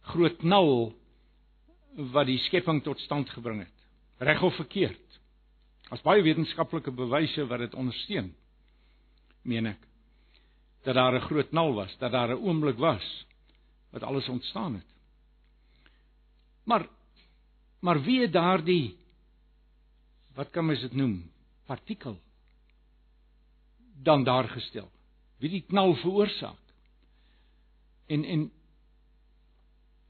groot 0.00 0.36
knal 0.36 0.92
wat 1.96 2.26
die 2.26 2.38
skepping 2.38 2.82
tot 2.82 3.00
stand 3.00 3.30
gebring 3.30 3.58
het. 3.58 3.78
Reg 4.18 4.42
of 4.42 4.54
verkeerd. 4.54 5.20
As 5.88 6.02
baie 6.02 6.22
wetenskaplike 6.22 6.90
bewyse 6.90 7.46
wat 7.46 7.58
dit 7.58 7.74
ondersteun. 7.74 8.34
Meen 9.42 9.66
ek 9.66 9.80
dat 10.84 10.94
daar 10.94 11.14
'n 11.14 11.20
groot 11.20 11.48
knal 11.48 11.72
was, 11.74 11.96
dat 11.98 12.12
daar 12.12 12.28
'n 12.28 12.44
oomblik 12.44 12.76
was 12.76 13.26
wat 13.90 14.02
alles 14.02 14.28
ontstaan 14.28 14.74
het. 14.74 14.90
Maar 16.64 16.88
maar 17.80 18.02
wie 18.02 18.20
het 18.20 18.32
daardie 18.32 18.96
wat 20.34 20.50
kan 20.50 20.66
mens 20.66 20.80
dit 20.80 20.94
noem? 20.94 21.30
Partikel 21.66 22.18
dan 24.02 24.24
daar 24.24 24.48
gestel. 24.48 24.90
Wie 25.38 25.50
die 25.50 25.64
knal 25.66 25.94
veroorsaak. 25.94 26.60
En 28.06 28.24
en 28.24 28.50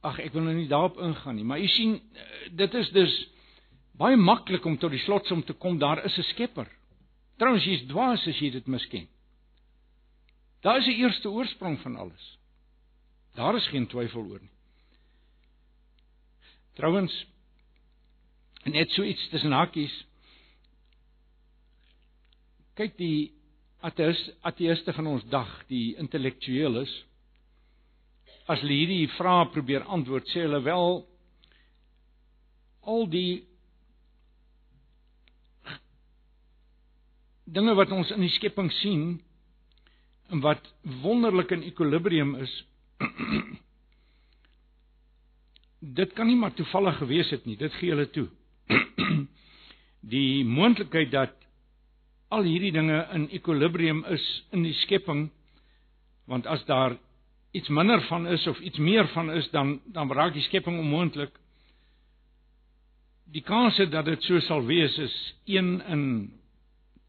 ag 0.05 0.19
ek 0.21 0.33
wil 0.33 0.45
nou 0.45 0.55
nie 0.57 0.69
daarop 0.69 0.99
ingaan 1.01 1.39
nie, 1.39 1.45
maar 1.45 1.61
u 1.61 1.69
sien 1.69 1.97
dit 2.53 2.75
is 2.75 2.91
dus 2.93 3.13
baie 3.97 4.17
maklik 4.17 4.65
om 4.65 4.77
tot 4.79 4.93
die 4.93 5.01
slotsom 5.01 5.45
te 5.45 5.53
kom 5.53 5.79
daar 5.79 6.05
is 6.05 6.19
'n 6.19 6.29
skepper. 6.35 6.69
Trouens 7.37 7.65
jy's 7.65 7.87
dwaas 7.87 8.27
as 8.27 8.39
jy 8.39 8.51
dit 8.51 8.67
misken. 8.67 9.09
Daar 10.61 10.79
is 10.79 10.85
die 10.85 10.97
eerste 10.97 11.29
oorsprong 11.29 11.81
van 11.81 11.97
alles. 11.97 12.39
Daar 13.35 13.55
is 13.55 13.67
geen 13.69 13.87
twyfel 13.87 14.23
oor 14.23 14.41
nie. 14.41 14.51
Trouwens 16.75 17.27
net 18.65 18.91
so 18.91 19.03
iets 19.03 19.29
tussen 19.29 19.53
hakies. 19.53 20.07
Kyk 22.79 22.97
die 22.99 23.33
ateïs 23.85 24.21
ateïste 24.43 24.95
van 24.97 25.07
ons 25.07 25.25
dag, 25.31 25.51
die 25.71 25.95
intellektueles 26.01 26.93
as 28.51 28.61
hulle 28.61 28.77
hierdie 28.77 29.09
vrae 29.17 29.49
probeer 29.55 29.87
antwoord, 29.89 30.27
sê 30.29 30.45
hulle 30.45 30.61
wel 30.67 30.99
al 32.85 33.07
die 33.09 33.45
dinge 37.45 37.75
wat 37.77 37.93
ons 37.93 38.11
in 38.13 38.25
die 38.25 38.33
skepping 38.35 38.71
sien 38.81 39.05
en 40.33 40.43
wat 40.45 40.65
wonderlik 41.05 41.53
in 41.57 41.65
ekwilibrium 41.69 42.35
is 42.41 42.53
dit 46.01 46.13
kan 46.17 46.29
nie 46.29 46.39
maar 46.41 46.55
toevallig 46.57 46.99
gewees 47.03 47.33
het 47.35 47.47
nie 47.47 47.57
dit 47.61 47.73
gee 47.81 47.93
hulle 47.93 48.07
toe. 48.11 48.29
Die 50.15 50.45
moontlikheid 50.45 51.11
dat 51.13 51.44
al 52.29 52.47
hierdie 52.47 52.73
dinge 52.73 53.01
in 53.13 53.29
ekwilibrium 53.31 54.05
is 54.13 54.25
in 54.51 54.63
die 54.63 54.75
skepping 54.85 55.29
want 56.31 56.47
as 56.47 56.65
daar 56.65 56.97
iets 57.55 57.69
minder 57.69 58.01
van 58.09 58.27
is 58.27 58.47
of 58.47 58.59
iets 58.61 58.79
meer 58.79 59.09
van 59.09 59.31
is 59.33 59.51
dan 59.51 59.81
dan 59.85 60.13
raak 60.13 60.33
die 60.33 60.43
skepping 60.43 60.79
onmoontlik. 60.79 61.37
Die 63.25 63.43
kans 63.43 63.77
dat 63.91 64.05
dit 64.05 64.23
so 64.23 64.41
sal 64.41 64.65
wees 64.65 64.99
is 64.99 65.35
1 65.45 65.83
in 65.87 66.33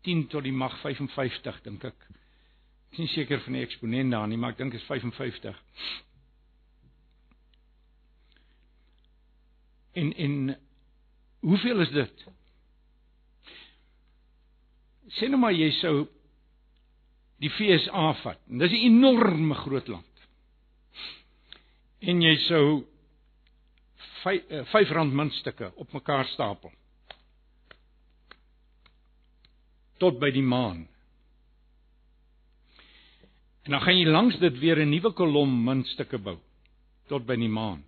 10 0.01 0.27
tot 0.27 0.43
die 0.43 0.53
mag 0.53 0.77
55 0.81 1.61
dink 1.63 1.83
ek. 1.83 1.95
Ek 1.95 2.91
is 2.91 2.97
nie 3.03 3.11
seker 3.11 3.41
van 3.43 3.57
die 3.57 3.63
eksponent 3.65 4.11
daar 4.11 4.27
nie 4.27 4.37
maar 4.37 4.53
ek 4.55 4.61
dink 4.61 4.73
is 4.77 4.83
55 4.87 5.57
en 9.95 10.13
en 10.13 10.57
hoeveel 11.39 11.79
is 11.79 11.91
dit 11.95 12.25
sê 15.13 15.29
nou 15.29 15.39
maar 15.39 15.53
jy 15.53 15.69
sou 15.79 16.07
die 17.41 17.51
FSA 17.51 18.13
vat. 18.23 18.39
En 18.49 18.57
dis 18.59 18.71
'n 18.71 18.85
enorme 18.89 19.55
groot 19.55 19.87
land. 19.87 20.13
En 22.01 22.21
jy 22.21 22.35
sou 22.47 22.85
5 24.23 24.73
eh, 24.73 24.91
rand 24.91 25.13
muntstukke 25.13 25.71
op 25.75 25.93
mekaar 25.93 26.25
stapel. 26.25 26.71
Tot 29.97 30.19
by 30.19 30.31
die 30.31 30.43
maan. 30.43 30.87
En 33.63 33.71
dan 33.71 33.81
gaan 33.81 33.97
jy 33.97 34.05
langs 34.05 34.39
dit 34.39 34.59
weer 34.59 34.79
'n 34.79 34.89
nuwe 34.89 35.11
kolom 35.13 35.63
muntstukke 35.63 36.17
bou 36.17 36.37
tot 37.07 37.25
by 37.25 37.35
die 37.35 37.49
maan. 37.49 37.83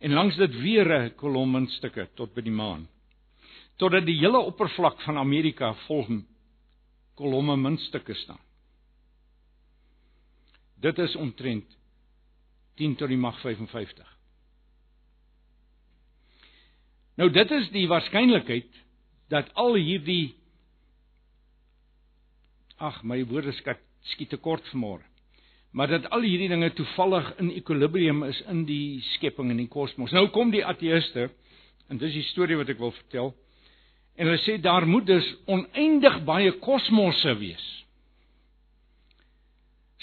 En 0.00 0.12
langs 0.12 0.36
dit 0.36 0.60
weer 0.60 0.86
'n 0.86 1.14
kolom 1.14 1.50
muntstukke 1.50 2.08
tot 2.14 2.34
by 2.34 2.40
die 2.40 2.50
maan 2.54 2.88
totdat 3.82 4.06
die 4.06 4.20
hele 4.20 4.38
oppervlak 4.46 5.00
van 5.02 5.18
Amerika 5.18 5.72
vol 5.88 6.06
kolomme 7.18 7.56
muntstukke 7.58 8.14
staan. 8.14 8.40
Dit 10.82 10.98
is 10.98 11.16
omtrent 11.18 11.66
10 12.78 12.96
tot 12.98 13.10
die 13.10 13.18
mag 13.18 13.38
55. 13.42 14.06
Nou 17.20 17.28
dit 17.30 17.50
is 17.58 17.68
die 17.74 17.88
waarskynlikheid 17.90 18.70
dat 19.32 19.50
al 19.58 19.76
hierdie 19.76 20.34
ag 22.82 23.02
my 23.06 23.20
woorde 23.30 23.52
skiet 23.54 24.32
te 24.32 24.38
kort 24.42 24.66
vanmôre. 24.72 25.04
Maar 25.72 25.88
dat 25.88 26.08
al 26.12 26.24
hierdie 26.26 26.50
dinge 26.52 26.72
toevallig 26.76 27.28
in 27.40 27.52
ekwilibrium 27.54 28.24
is 28.26 28.40
in 28.50 28.64
die 28.68 29.00
skepping 29.14 29.52
en 29.52 29.62
die 29.62 29.70
kosmos. 29.72 30.12
Nou 30.12 30.26
kom 30.34 30.50
die 30.52 30.64
ateëste 30.66 31.30
en 31.88 32.00
dis 32.00 32.12
die 32.16 32.26
storie 32.32 32.58
wat 32.60 32.72
ek 32.72 32.80
wil 32.82 32.92
vertel. 32.96 33.32
En 34.16 34.26
hulle 34.28 34.40
sê 34.44 34.58
daar 34.60 34.86
moet 34.86 35.06
dus 35.06 35.28
oneindig 35.46 36.18
baie 36.24 36.52
kosmosse 36.64 37.36
wees. 37.40 37.64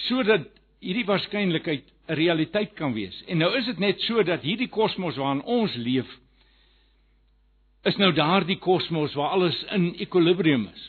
Sodat 0.08 0.48
hierdie 0.80 1.06
waarskynlikheid 1.06 1.86
'n 2.10 2.14
realiteit 2.14 2.74
kan 2.74 2.94
wees. 2.94 3.24
En 3.28 3.38
nou 3.38 3.52
is 3.58 3.66
dit 3.66 3.80
net 3.80 4.02
so 4.02 4.24
dat 4.24 4.42
hierdie 4.42 4.70
kosmos 4.70 5.16
waarin 5.16 5.44
ons 5.44 5.76
leef 5.76 6.10
is 7.88 7.96
nou 7.96 8.12
daardie 8.14 8.58
kosmos 8.60 9.14
waar 9.16 9.36
alles 9.36 9.58
in 9.76 9.94
ekwilibrium 10.04 10.68
is. 10.74 10.88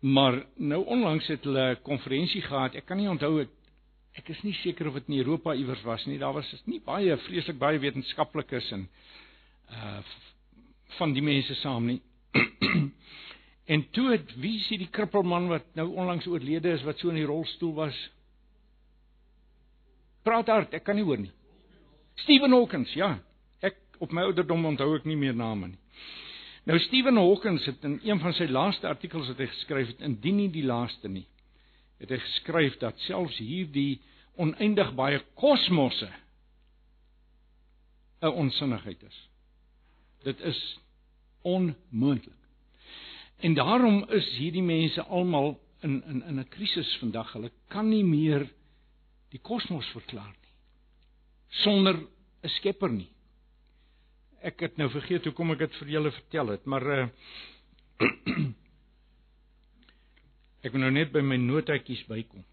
Maar 0.00 0.44
nou 0.54 0.84
onlangs 0.86 1.26
het 1.26 1.44
hulle 1.44 1.74
'n 1.74 1.82
konferensie 1.82 2.42
gehad. 2.42 2.74
Ek 2.74 2.86
kan 2.86 2.96
nie 2.96 3.08
onthou 3.08 3.40
ek 3.40 3.50
ek 4.18 4.32
is 4.34 4.40
nie 4.42 4.54
seker 4.62 4.90
of 4.90 4.98
dit 4.98 5.10
in 5.12 5.20
Europa 5.20 5.54
iewers 5.54 5.82
was 5.86 6.04
nie. 6.08 6.18
Daar 6.18 6.34
was 6.36 6.48
nie 6.66 6.80
baie 6.84 7.16
vreeslik 7.28 7.58
baie 7.60 7.80
wetenskaplikes 7.82 8.72
en 8.76 8.88
uh 9.70 10.00
van 10.96 11.12
die 11.12 11.22
mense 11.22 11.52
saam 11.60 11.84
nie. 11.84 11.98
en 13.74 13.82
toe 13.92 14.06
het 14.14 14.30
wie 14.40 14.56
sien 14.64 14.80
die 14.80 14.88
krippelman 14.88 15.50
wat 15.50 15.66
nou 15.76 15.90
onlangs 16.00 16.26
oorlede 16.26 16.72
is 16.72 16.84
wat 16.86 16.98
so 16.98 17.12
in 17.12 17.20
die 17.20 17.26
rolstoel 17.28 17.74
was? 17.76 17.98
Praat 20.24 20.48
hard, 20.48 20.72
ek 20.74 20.86
kan 20.88 20.96
nie 20.96 21.04
hoor 21.04 21.20
nie. 21.20 21.32
Stephen 22.24 22.56
Hawkins, 22.56 22.94
ja. 22.96 23.18
Ek 23.60 23.76
op 24.00 24.16
my 24.16 24.24
ouderdom 24.30 24.64
onthou 24.72 24.94
ek 24.96 25.04
nie 25.06 25.18
meer 25.20 25.36
name 25.36 25.74
nie. 25.74 25.78
Nou 26.68 26.80
Stephen 26.88 27.20
Hawkins 27.20 27.68
het 27.68 27.84
in 27.84 28.00
een 28.04 28.20
van 28.20 28.34
sy 28.36 28.48
laaste 28.48 28.88
artikels 28.88 29.28
wat 29.30 29.44
hy 29.44 29.46
geskryf 29.52 29.92
het, 29.92 30.02
indien 30.04 30.40
nie 30.40 30.50
die 30.52 30.64
laaste 30.66 31.08
nie, 31.08 31.24
het 31.98 32.10
hy 32.10 32.18
geskryf 32.22 32.78
dat 32.82 32.98
selfs 33.06 33.38
hierdie 33.42 34.00
oneindig 34.38 34.94
baie 34.94 35.20
kosmosse 35.34 36.10
'n 38.22 38.34
onsinnigheid 38.34 39.02
is. 39.02 39.28
Dit 40.22 40.40
is 40.40 40.78
onmoontlik. 41.42 42.34
En 43.38 43.54
daarom 43.54 44.04
is 44.10 44.36
hierdie 44.36 44.62
mense 44.62 45.02
almal 45.02 45.60
in 45.80 46.02
in 46.04 46.22
in 46.22 46.38
'n 46.40 46.48
krisis 46.48 46.96
vandag. 46.96 47.32
Hulle 47.32 47.50
kan 47.68 47.88
nie 47.88 48.04
meer 48.04 48.48
die 49.30 49.40
kosmos 49.40 49.86
verklaar 49.86 50.34
nie 50.34 50.48
sonder 51.48 51.96
'n 52.42 52.48
skepper 52.48 52.90
nie. 52.90 53.10
Ek 54.40 54.60
het 54.60 54.76
nou 54.76 54.88
vergeet 54.90 55.24
hoekom 55.24 55.52
ek 55.52 55.58
dit 55.58 55.74
vir 55.80 55.88
julle 55.88 56.10
vertel 56.10 56.48
het, 56.54 56.64
maar 56.64 56.86
uh 56.86 57.08
ek 60.68 60.76
moet 60.76 60.86
nou 60.86 60.92
net 60.94 61.10
by 61.14 61.22
my 61.24 61.38
notaatjies 61.40 62.04
bykom. 62.08 62.44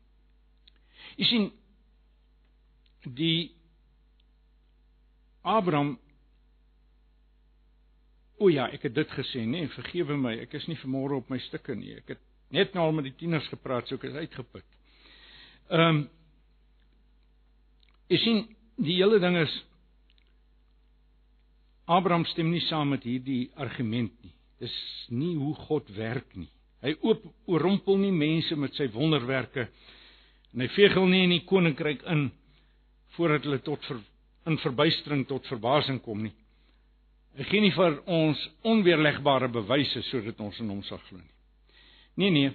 Jy 1.19 1.29
sien 1.29 1.45
die 3.05 3.51
Abraham 5.45 5.97
O 8.35 8.49
ja, 8.51 8.65
ek 8.67 8.89
het 8.89 8.95
dit 8.97 9.11
gesê, 9.15 9.45
nee, 9.47 9.69
vergewe 9.71 10.17
my, 10.19 10.33
ek 10.43 10.57
is 10.57 10.65
nie 10.67 10.75
vanmôre 10.81 11.21
op 11.21 11.29
my 11.31 11.37
stukke 11.45 11.71
nie. 11.79 11.93
Ek 12.01 12.09
het 12.11 12.23
net 12.51 12.73
nou 12.75 12.83
al 12.83 12.97
met 12.97 13.05
die 13.07 13.13
tieners 13.15 13.47
gepraat, 13.47 13.87
so 13.87 13.95
ek 13.95 14.09
is 14.09 14.17
uitgeput. 14.25 14.65
Ehm 15.71 16.01
um, 16.01 16.01
Jy 18.05 18.17
sien, 18.21 18.43
die 18.77 18.99
hele 18.99 19.17
ding 19.17 19.37
is 19.39 19.53
Abraham 21.89 22.25
stem 22.29 22.51
nie 22.53 22.61
saam 22.67 22.91
met 22.93 23.05
hierdie 23.05 23.47
argument 23.61 24.13
nie. 24.21 24.33
Dis 24.61 24.75
nie 25.09 25.33
hoe 25.37 25.53
God 25.65 25.89
werk 25.97 26.35
nie. 26.37 26.49
Hy 26.85 26.93
oop 27.01 27.23
oorrompel 27.49 27.97
nie 27.97 28.13
mense 28.13 28.55
met 28.59 28.75
sy 28.77 28.87
wonderwerke 28.93 29.67
en 30.53 30.63
hy 30.63 30.69
veegel 30.75 31.07
nie 31.09 31.23
in 31.25 31.33
die 31.33 31.45
koninkryk 31.49 32.05
in 32.13 32.27
voordat 33.15 33.47
hulle 33.47 33.61
tot 33.65 33.83
ver, 33.89 33.99
in 34.45 34.59
verbuistering 34.61 35.25
tot 35.27 35.47
verbasing 35.49 35.97
kom 36.05 36.21
nie. 36.23 36.33
Hy 37.35 37.47
gee 37.49 37.63
nie 37.63 37.73
vir 37.75 37.97
ons 38.05 38.39
onweerlegbare 38.67 39.49
bewyse 39.51 40.05
sodat 40.11 40.39
ons 40.45 40.61
in 40.61 40.71
hom 40.71 40.83
sal 40.87 41.01
glo 41.09 41.19
nie. 41.19 41.33
Nee 42.21 42.31
nee, 42.31 42.53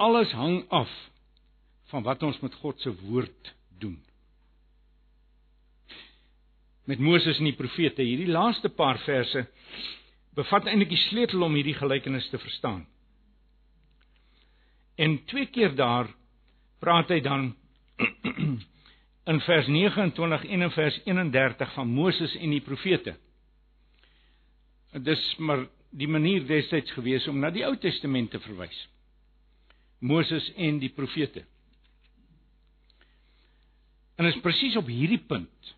alles 0.00 0.32
hang 0.38 0.62
af 0.72 0.92
van 1.90 2.06
wat 2.06 2.22
ons 2.24 2.38
met 2.44 2.54
God 2.62 2.80
se 2.80 2.94
woord 3.02 3.54
doen 3.82 3.98
met 6.86 7.02
Moses 7.02 7.38
en 7.38 7.48
die 7.48 7.56
profete. 7.58 8.04
Hierdie 8.06 8.30
laaste 8.30 8.70
paar 8.70 9.00
verse 9.04 9.42
bevat 10.38 10.68
eintlik 10.70 10.92
die 10.92 11.02
sleutel 11.08 11.42
om 11.42 11.54
hierdie 11.58 11.74
gelykenis 11.76 12.28
te 12.30 12.38
verstaan. 12.38 12.84
En 14.96 15.18
twee 15.24 15.46
keer 15.52 15.74
daar 15.76 16.08
praat 16.80 17.12
hy 17.12 17.20
dan 17.20 17.50
in 19.32 19.40
vers 19.44 19.68
29 19.68 20.44
en 20.44 20.66
in 20.68 20.70
vers 20.70 21.00
31 21.04 21.72
van 21.72 21.88
Moses 21.88 22.36
en 22.36 22.52
die 22.54 22.64
profete. 22.64 23.16
Dis 24.92 25.22
maar 25.38 25.66
die 25.90 26.08
manier 26.08 26.44
destyds 26.46 26.92
gewees 26.96 27.26
om 27.28 27.40
na 27.40 27.50
die 27.52 27.64
Ou 27.66 27.74
Testament 27.80 28.30
te 28.32 28.40
verwys. 28.40 28.76
Moses 30.00 30.48
en 30.56 30.80
die 30.80 30.92
profete. 30.92 31.44
En 34.16 34.28
is 34.28 34.38
presies 34.44 34.76
op 34.80 34.88
hierdie 34.88 35.20
punt 35.28 35.72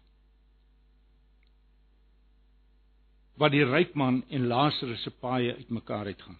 wat 3.38 3.54
die 3.54 3.64
ryk 3.66 3.94
man 3.94 4.24
en 4.34 4.48
Lazarus 4.50 5.04
se 5.06 5.12
paaie 5.22 5.54
uitmekaar 5.60 6.10
uitgaan. 6.10 6.38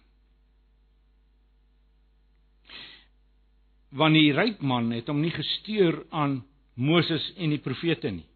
Want 3.89 4.13
die 4.13 4.33
ryk 4.33 4.61
man 4.61 4.91
het 4.93 5.07
hom 5.09 5.21
nie 5.21 5.33
gesteer 5.33 6.03
aan 6.13 6.43
Moses 6.79 7.25
en 7.37 7.49
die 7.49 7.61
profete 7.63 8.11
nie. 8.13 8.27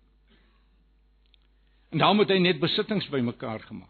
En 1.93 2.01
daarom 2.01 2.23
het 2.23 2.31
hy 2.33 2.39
net 2.41 2.61
besittings 2.61 3.05
bymekaar 3.13 3.61
gemaak. 3.67 3.89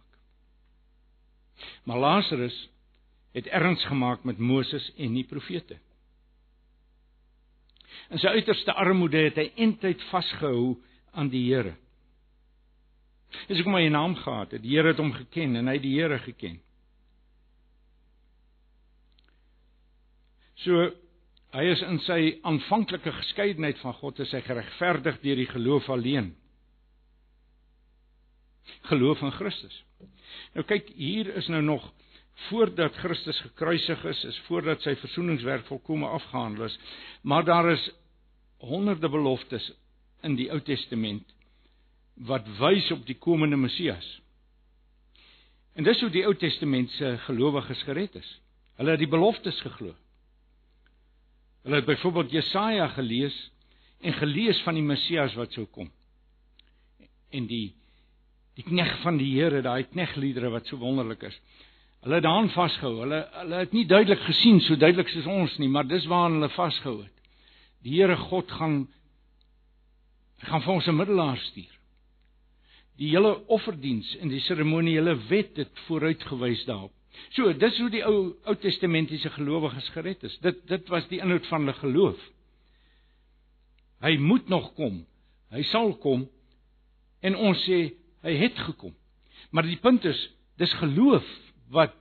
Maar 1.87 2.01
Lazarus 2.03 2.57
het 3.33 3.47
erns 3.47 3.85
gemaak 3.85 4.23
met 4.23 4.37
Moses 4.37 4.91
en 4.97 5.15
die 5.15 5.25
profete. 5.25 5.79
In 8.11 8.19
sy 8.19 8.33
uiterste 8.35 8.75
armoede 8.75 9.23
het 9.29 9.39
hy 9.39 9.47
eintlik 9.55 10.03
vasgehou 10.11 10.75
aan 11.15 11.31
die 11.31 11.45
Here. 11.47 11.77
Dis 13.47 13.57
hoekom 13.57 13.79
hy 13.79 13.87
'n 13.87 13.95
naam 13.95 14.15
gehad 14.15 14.51
het. 14.51 14.61
Die 14.61 14.75
Here 14.75 14.91
het 14.91 14.97
hom 15.01 15.13
geken 15.13 15.55
en 15.55 15.67
hy 15.67 15.73
het 15.73 15.81
die 15.81 15.95
Here 15.99 16.19
geken. 16.19 16.59
So 20.55 20.91
hy 21.53 21.65
is 21.69 21.81
in 21.85 21.99
sy 22.07 22.19
aanvanklike 22.49 23.11
geskeidenheid 23.19 23.77
van 23.83 23.93
God 23.99 24.19
is 24.23 24.31
hy 24.33 24.41
geregverdig 24.41 25.19
deur 25.21 25.37
die 25.37 25.49
geloof 25.51 25.89
alleen. 25.93 26.31
Geloof 28.89 29.21
in 29.21 29.35
Christus. 29.37 29.75
Nou 30.55 30.65
kyk, 30.65 30.89
hier 30.97 31.29
is 31.37 31.49
nou 31.53 31.61
nog 31.61 31.85
voordat 32.47 32.95
Christus 33.03 33.37
gekruisig 33.45 34.01
is, 34.09 34.23
is 34.25 34.39
voordat 34.47 34.81
sy 34.81 34.95
versoeningswerk 34.97 35.67
volkome 35.69 36.09
afgehandel 36.09 36.65
is, 36.65 36.77
maar 37.21 37.45
daar 37.45 37.69
is 37.71 37.85
honderde 38.63 39.09
beloftes 39.09 39.69
in 40.25 40.37
die 40.39 40.49
Ou 40.51 40.59
Testament 40.65 41.29
wat 42.29 42.47
wys 42.59 42.89
op 42.93 43.05
die 43.05 43.17
komende 43.17 43.57
Messias. 43.57 44.05
En 45.77 45.85
dis 45.85 46.01
hoe 46.01 46.09
die 46.13 46.25
Ou 46.25 46.33
Testament 46.37 46.89
se 46.97 47.15
gelowiges 47.27 47.81
gered 47.87 48.15
is. 48.17 48.29
Hulle 48.77 48.93
het 48.93 49.01
die 49.01 49.09
beloftes 49.09 49.59
geglo. 49.65 49.93
Hulle 51.63 51.79
het 51.79 51.87
byvoorbeeld 51.87 52.31
Jesaja 52.31 52.87
gelees 52.95 53.35
en 54.03 54.13
gelees 54.13 54.59
van 54.65 54.75
die 54.75 54.83
Messias 54.83 55.35
wat 55.39 55.53
sou 55.55 55.65
kom. 55.65 55.91
En 57.31 57.47
die 57.47 57.73
die 58.53 58.65
knegg 58.67 58.99
van 59.01 59.17
die 59.17 59.31
Here, 59.33 59.63
daai 59.65 59.87
knegliedere 59.89 60.51
wat 60.53 60.67
so 60.69 60.77
wonderlik 60.77 61.23
is. 61.25 61.37
Hulle 62.05 62.19
het 62.19 62.25
daaraan 62.27 62.51
vasgehou. 62.53 62.99
Hulle 63.01 63.21
hulle 63.39 63.61
het 63.63 63.71
nie 63.73 63.85
duidelik 63.89 64.21
gesien 64.27 64.59
so 64.61 64.77
duidelik 64.77 65.09
soos 65.09 65.25
ons 65.25 65.55
nie, 65.57 65.71
maar 65.71 65.87
dis 65.89 66.05
waaraan 66.05 66.37
hulle 66.37 66.51
vasgehou 66.53 66.99
het. 67.01 67.23
Die 67.81 67.95
Here 67.97 68.17
God 68.29 68.51
gaan 68.51 68.83
gaan 70.43 70.61
vir 70.61 70.73
ons 70.73 70.87
'n 70.87 70.95
middelaar 70.95 71.37
stuur 71.37 71.73
die 72.99 73.09
hele 73.13 73.33
offerdiens 73.51 74.11
en 74.21 74.31
die 74.31 74.41
seremoniele 74.43 75.15
wet 75.29 75.57
het 75.57 75.79
vooruitgewys 75.87 76.65
daarop. 76.67 76.93
So, 77.33 77.53
dis 77.57 77.77
hoe 77.81 77.89
die 77.93 78.03
ou 78.05 78.33
Ou 78.45 78.55
Testamentiese 78.61 79.29
gelowiges 79.33 79.89
gered 79.95 80.23
is. 80.23 80.37
Dit 80.45 80.63
dit 80.69 80.89
was 80.93 81.07
die 81.11 81.21
inhoud 81.21 81.47
van 81.49 81.65
hulle 81.65 81.77
geloof. 81.79 82.29
Hy 84.03 84.17
moet 84.19 84.49
nog 84.51 84.73
kom. 84.77 85.03
Hy 85.53 85.63
sal 85.69 85.93
kom. 86.03 86.27
En 87.23 87.37
ons 87.39 87.59
sê 87.67 87.85
hy 88.25 88.35
het 88.41 88.57
gekom. 88.67 88.93
Maar 89.51 89.67
die 89.67 89.79
punt 89.79 90.05
is, 90.05 90.19
dis 90.59 90.73
geloof 90.81 91.25
wat 91.73 91.95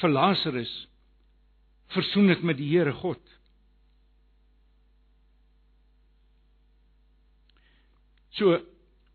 vir 0.00 0.12
Lazarus 0.12 0.72
versoen 1.94 2.32
het 2.32 2.42
met 2.42 2.58
die 2.58 2.68
Here 2.72 2.92
God. 2.92 3.20
So 8.36 8.58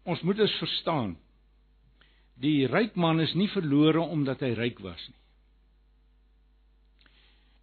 ons 0.09 0.23
moet 0.25 0.39
dus 0.39 0.53
verstaan 0.57 1.13
die 2.41 2.65
ryk 2.65 2.95
man 2.97 3.21
is 3.21 3.35
nie 3.37 3.49
verlore 3.53 4.01
omdat 4.01 4.41
hy 4.41 4.55
ryk 4.57 4.79
was 4.81 5.01
nie. 5.09 5.20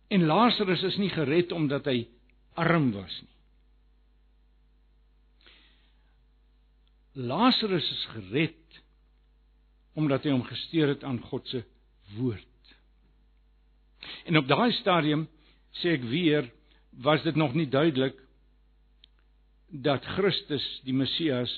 En 0.09 0.25
Lazarus 0.25 0.83
is 0.83 0.97
nie 0.97 1.11
gered 1.13 1.53
omdat 1.53 1.89
hy 1.89 2.07
arm 2.59 2.93
was 2.97 3.17
nie. 3.23 3.35
Lazarus 7.29 7.91
is 7.91 8.05
gered 8.15 8.81
omdat 9.99 10.25
hy 10.25 10.33
hom 10.33 10.45
gesteer 10.47 10.95
het 10.95 11.05
aan 11.05 11.19
God 11.29 11.49
se 11.51 11.65
woord. 12.17 12.45
En 14.31 14.39
op 14.39 14.47
daai 14.49 14.71
stadium 14.79 15.27
sê 15.83 15.97
ek 15.99 16.07
weer 16.09 16.47
was 17.05 17.23
dit 17.27 17.37
nog 17.37 17.57
nie 17.59 17.67
duidelik 17.69 18.17
dat 19.69 20.07
Christus 20.17 20.65
die 20.87 20.95
Messias 20.97 21.53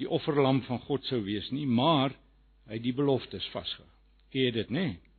die 0.00 0.08
offerlam 0.08 0.60
van 0.66 0.80
God 0.88 1.06
sou 1.08 1.20
wees 1.24 1.48
nie, 1.54 1.66
maar 1.66 2.12
hy 2.66 2.76
het 2.76 2.84
die 2.84 2.96
beloftes 2.96 3.46
vasgehou. 3.54 3.88
Ken 4.32 4.46
jy 4.46 4.52
dit, 4.54 4.70
nê? 4.74 4.84
Nee? 4.90 5.09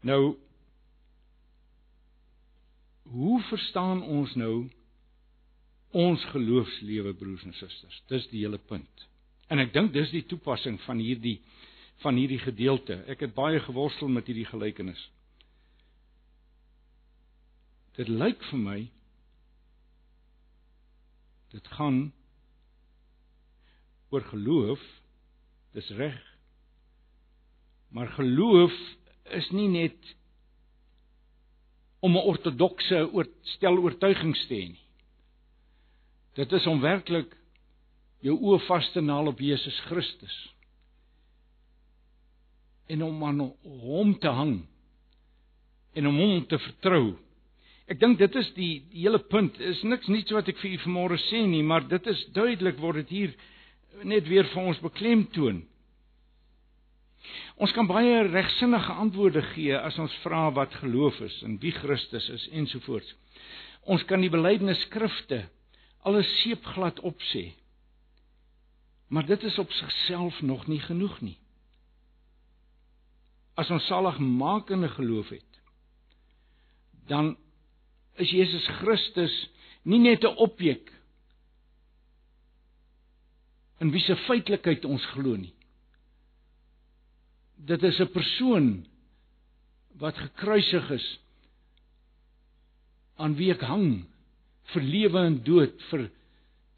Nou 0.00 0.36
hoe 3.08 3.40
verstaan 3.48 4.02
ons 4.02 4.34
nou 4.36 4.68
ons 5.96 6.24
geloofslewe 6.32 7.14
broers 7.16 7.44
en 7.48 7.54
susters? 7.56 8.02
Dis 8.12 8.28
die 8.28 8.44
hele 8.44 8.58
punt. 8.58 9.06
En 9.48 9.58
ek 9.62 9.72
dink 9.72 9.94
dis 9.94 10.12
die 10.12 10.26
toepassing 10.28 10.76
van 10.84 11.00
hierdie 11.00 11.38
van 11.98 12.14
hierdie 12.14 12.38
gedeelte. 12.38 13.00
Ek 13.10 13.24
het 13.24 13.32
baie 13.34 13.58
geworstel 13.64 14.10
met 14.12 14.28
hierdie 14.30 14.46
gelykenis. 14.46 15.00
Dit 17.98 18.06
lyk 18.12 18.44
vir 18.52 18.60
my 18.62 18.78
Dit 21.48 21.68
gaan 21.68 22.12
oor 24.08 24.20
geloof. 24.20 24.80
Dis 25.72 25.88
reg. 25.88 26.36
Maar 27.88 28.08
geloof 28.08 28.72
is 29.36 29.50
nie 29.50 29.68
net 29.68 30.14
om 32.00 32.16
'n 32.16 32.28
ortodokse 32.30 33.08
stel 33.42 33.78
oortuigings 33.78 34.46
te 34.46 34.54
hê 34.54 34.68
nie. 34.68 34.84
Dit 36.34 36.52
is 36.52 36.66
om 36.66 36.80
werklik 36.80 37.34
jou 38.22 38.36
oë 38.38 38.60
vas 38.66 38.90
te 38.92 39.00
naal 39.00 39.26
op 39.26 39.40
Jesus 39.40 39.80
Christus 39.80 40.36
en 42.88 43.02
om 43.02 43.24
aan 43.24 43.40
hom 43.62 44.14
te 44.18 44.28
hang 44.28 44.66
en 45.92 46.06
om 46.06 46.16
hom 46.16 46.46
te 46.46 46.58
vertrou. 46.58 47.16
Ek 47.88 48.00
dink 48.00 48.18
dit 48.20 48.34
is 48.36 48.48
die, 48.56 48.72
die 48.92 49.04
hele 49.06 49.18
punt. 49.32 49.56
Is 49.60 49.80
niks 49.82 50.08
niets 50.12 50.32
wat 50.36 50.48
ek 50.48 50.60
vir 50.60 50.76
u 50.76 50.78
vanmôre 50.84 51.18
sê 51.28 51.42
nie, 51.48 51.62
maar 51.64 51.86
dit 51.88 52.06
is 52.06 52.24
duidelik 52.36 52.78
word 52.80 53.02
dit 53.02 53.14
hier 53.16 53.34
net 54.04 54.28
weer 54.28 54.46
vir 54.52 54.70
ons 54.70 54.80
beklemtoon. 54.84 55.62
Ons 57.58 57.72
kan 57.74 57.88
baie 57.90 58.22
regsinnige 58.30 58.92
antwoorde 59.02 59.42
gee 59.52 59.74
as 59.74 59.98
ons 59.98 60.14
vra 60.22 60.44
wat 60.54 60.74
geloof 60.78 61.18
is 61.26 61.40
en 61.42 61.56
wie 61.58 61.72
Christus 61.74 62.28
is 62.30 62.44
ensovoorts. 62.54 63.10
Ons 63.90 64.04
kan 64.06 64.22
die 64.22 64.30
belydenis 64.30 64.84
skrifte 64.86 65.42
alles 66.06 66.28
seepglad 66.42 67.00
opsê. 67.02 67.50
Maar 69.08 69.26
dit 69.26 69.42
is 69.42 69.58
op 69.58 69.72
sigself 69.72 70.38
nog 70.42 70.66
nie 70.70 70.80
genoeg 70.80 71.18
nie. 71.20 71.38
As 73.58 73.70
ons 73.74 73.86
saligmakende 73.90 74.88
geloof 74.94 75.32
het, 75.34 75.60
dan 77.10 77.34
is 78.22 78.30
Jesus 78.30 78.66
Christus 78.78 79.34
nie 79.82 79.98
net 79.98 80.22
'n 80.22 80.36
objek 80.36 80.92
in 83.80 83.90
wie 83.90 84.02
se 84.02 84.16
feitelikheid 84.16 84.84
ons 84.84 85.04
glo 85.06 85.36
nie. 85.36 85.57
Dit 87.58 87.82
is 87.82 87.98
'n 88.00 88.12
persoon 88.12 88.86
wat 89.98 90.16
gekruisig 90.16 90.90
is 90.90 91.06
aan 93.16 93.34
wie 93.34 93.50
ek 93.52 93.60
hang 93.66 94.06
vir 94.72 94.82
lewe 94.82 95.24
en 95.26 95.42
dood 95.42 95.82
vir 95.90 96.10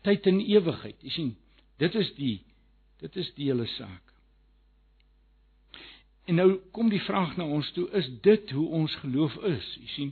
tyd 0.07 0.27
en 0.27 0.40
ewigheid. 0.40 0.97
Jy 1.03 1.11
sien, 1.11 1.37
dit 1.79 1.95
is 1.95 2.14
die 2.16 2.38
dit 3.01 3.16
is 3.16 3.31
die 3.33 3.47
hele 3.49 3.66
saak. 3.66 4.11
En 6.29 6.37
nou 6.37 6.59
kom 6.77 6.90
die 6.93 7.01
vraag 7.01 7.33
na 7.38 7.47
ons 7.49 7.71
toe, 7.73 7.87
is 7.97 8.11
dit 8.23 8.53
hoe 8.53 8.66
ons 8.77 8.97
geloof 9.01 9.38
is? 9.49 9.69
Jy 9.81 9.88
sien, 9.95 10.11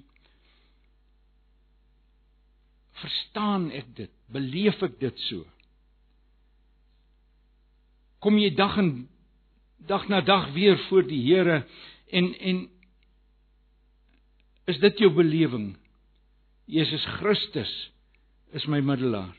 verstaan 3.03 3.69
ek 3.77 3.93
dit? 3.99 4.15
Beleef 4.33 4.81
ek 4.83 4.97
dit 5.03 5.21
so? 5.29 5.45
Kom 8.25 8.41
jy 8.41 8.51
dag 8.57 8.81
en 8.81 8.91
dag 9.87 10.09
na 10.09 10.21
dag 10.21 10.53
weer 10.53 10.79
voor 10.89 11.07
die 11.07 11.21
Here 11.23 11.65
en 12.11 12.33
en 12.39 12.69
is 14.69 14.79
dit 14.79 14.99
jou 14.99 15.13
belewing? 15.15 15.77
Jesus 16.65 17.05
Christus 17.05 17.91
is 18.53 18.67
my 18.67 18.81
middelaar. 18.81 19.33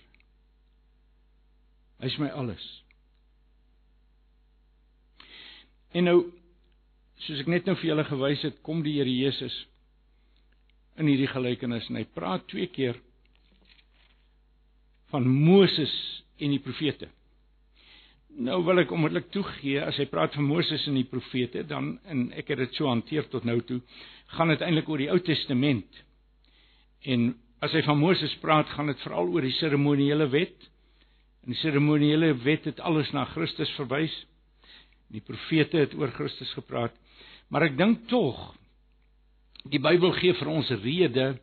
Hy's 1.99 2.17
my 2.17 2.29
alles. 2.33 2.63
En 5.91 6.07
nou 6.07 6.17
soos 7.19 7.43
ek 7.43 7.51
net 7.51 7.67
nou 7.67 7.75
vir 7.77 7.91
julle 7.91 8.05
gewys 8.07 8.45
het, 8.47 8.57
kom 8.65 8.81
die 8.85 8.95
Here 8.97 9.11
Jesus 9.11 9.55
in 10.99 11.09
hierdie 11.09 11.29
gelykenis 11.29 11.87
en 11.89 11.99
hy 11.99 12.05
praat 12.15 12.47
twee 12.49 12.67
keer 12.71 12.97
van 15.13 15.25
Moses 15.27 15.93
en 16.39 16.53
die 16.53 16.61
profete. 16.63 17.09
Nou 18.39 18.61
wil 18.63 18.79
ek 18.79 18.91
onmiddellik 18.95 19.33
toegee 19.35 19.81
as 19.83 19.97
hy 19.99 20.05
praat 20.07 20.37
van 20.37 20.45
Moses 20.47 20.85
en 20.87 20.95
die 20.95 21.07
profete, 21.07 21.65
dan 21.67 21.97
en 22.07 22.29
ek 22.39 22.53
het 22.53 22.61
dit 22.61 22.77
so 22.77 22.87
hanteer 22.87 23.25
tot 23.27 23.43
nou 23.43 23.57
toe, 23.67 23.81
gaan 24.37 24.53
dit 24.53 24.63
eintlik 24.63 24.87
oor 24.87 25.01
die 25.01 25.09
Ou 25.11 25.17
Testament. 25.27 25.99
En 27.03 27.33
as 27.59 27.75
hy 27.75 27.81
van 27.83 27.99
Moses 27.99 28.37
praat, 28.39 28.71
gaan 28.71 28.87
dit 28.87 29.03
veral 29.03 29.27
oor 29.33 29.43
die 29.43 29.55
seremoniele 29.57 30.29
wet. 30.31 30.69
En 31.43 31.51
die 31.51 31.59
seremoniele 31.59 32.31
wet 32.45 32.69
het 32.69 32.79
alles 32.79 33.11
na 33.11 33.25
Christus 33.33 33.71
verwys. 33.75 34.15
Die 35.11 35.23
profete 35.25 35.83
het 35.83 35.97
oor 35.99 36.15
Christus 36.15 36.53
gepraat. 36.55 36.95
Maar 37.51 37.67
ek 37.67 37.77
dink 37.79 38.07
tog 38.07 38.39
die 39.67 39.81
Bybel 39.83 40.13
gee 40.15 40.37
vir 40.39 40.51
ons 40.53 40.69
rede 40.79 41.33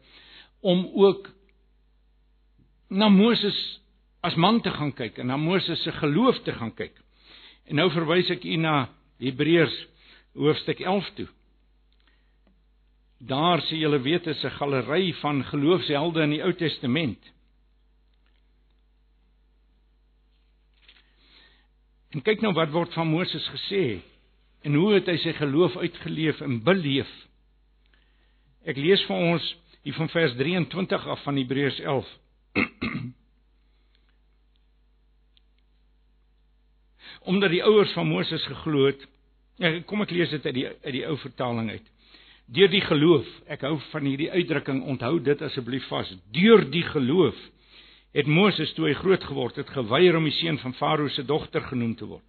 om 0.65 0.87
ook 0.97 1.29
na 2.89 3.11
Moses 3.13 3.59
as 4.21 4.35
man 4.35 4.61
te 4.61 4.71
gaan 4.71 4.93
kyk 4.97 5.19
en 5.19 5.31
na 5.31 5.37
Moses 5.37 5.83
se 5.83 5.93
geloof 5.93 6.39
te 6.45 6.53
gaan 6.53 6.75
kyk. 6.75 6.95
En 7.67 7.81
nou 7.81 7.89
verwys 7.91 8.31
ek 8.31 8.45
u 8.45 8.57
na 8.63 8.89
Hebreërs 9.23 9.77
hoofstuk 10.37 10.81
11 10.81 11.11
toe. 11.17 11.29
Daar 13.19 13.63
sê 13.65 13.79
julle 13.81 14.01
weet 14.05 14.27
is 14.27 14.45
'n 14.45 14.57
galery 14.59 15.13
van 15.23 15.45
geloofshelde 15.45 16.23
in 16.23 16.31
die 16.31 16.43
Ou 16.43 16.53
Testament. 16.53 17.33
En 22.11 22.23
kyk 22.23 22.41
nou 22.41 22.53
wat 22.53 22.71
word 22.71 22.93
van 22.95 23.09
Moses 23.09 23.49
gesê 23.49 24.01
en 24.63 24.75
hoe 24.75 24.95
het 24.95 25.07
hy 25.07 25.17
sy 25.17 25.33
geloof 25.33 25.77
uitgeleef 25.77 26.41
en 26.41 26.63
beleef. 26.63 27.11
Ek 28.65 28.77
lees 28.77 29.03
vir 29.07 29.17
ons 29.17 29.57
hier 29.83 29.95
van 29.95 30.09
vers 30.09 30.35
23 30.35 31.07
af 31.07 31.23
van 31.23 31.37
Hebreërs 31.37 31.81
11. 31.81 32.09
Omdat 37.27 37.51
die 37.51 37.65
ouers 37.65 37.93
van 37.93 38.07
Moses 38.07 38.45
geglo 38.47 38.87
het. 38.87 39.03
Ja, 39.59 39.73
kom 39.89 40.05
ek 40.05 40.15
lees 40.15 40.31
dit 40.31 40.47
uit 40.47 40.55
die 40.55 40.67
uit 40.69 40.95
die 40.95 41.05
ou 41.09 41.17
vertaling 41.19 41.71
uit. 41.71 41.87
Deur 42.47 42.71
die 42.71 42.85
geloof, 42.85 43.27
ek 43.51 43.65
hou 43.67 43.75
van 43.91 44.07
hierdie 44.07 44.31
uitdrukking, 44.31 44.85
onthou 44.87 45.17
dit 45.19 45.41
asseblief 45.43 45.87
vas. 45.91 46.13
Deur 46.35 46.63
die 46.71 46.85
geloof 46.87 47.39
het 48.17 48.29
Moses 48.31 48.71
toe 48.77 48.87
hy 48.89 48.95
groot 48.97 49.25
geword 49.29 49.59
het, 49.61 49.73
geweier 49.75 50.17
om 50.17 50.25
die 50.25 50.37
seun 50.39 50.61
van 50.63 50.75
Farao 50.79 51.09
se 51.13 51.25
dogter 51.27 51.65
genoem 51.69 51.97
te 51.99 52.07
word, 52.09 52.25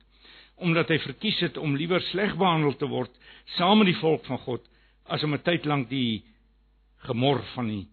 omdat 0.59 0.89
hy 0.91 0.97
verkies 1.03 1.37
het 1.45 1.59
om 1.61 1.77
liewer 1.77 2.01
sleg 2.09 2.33
behandel 2.39 2.73
te 2.75 2.89
word 2.91 3.13
saam 3.55 3.79
met 3.79 3.91
die 3.91 3.99
volk 4.01 4.25
van 4.27 4.41
God 4.43 4.65
as 5.07 5.23
om 5.23 5.33
'n 5.33 5.45
tyd 5.45 5.65
lank 5.65 5.89
die 5.89 6.23
gemor 7.07 7.39
van 7.53 7.67
die 7.67 7.85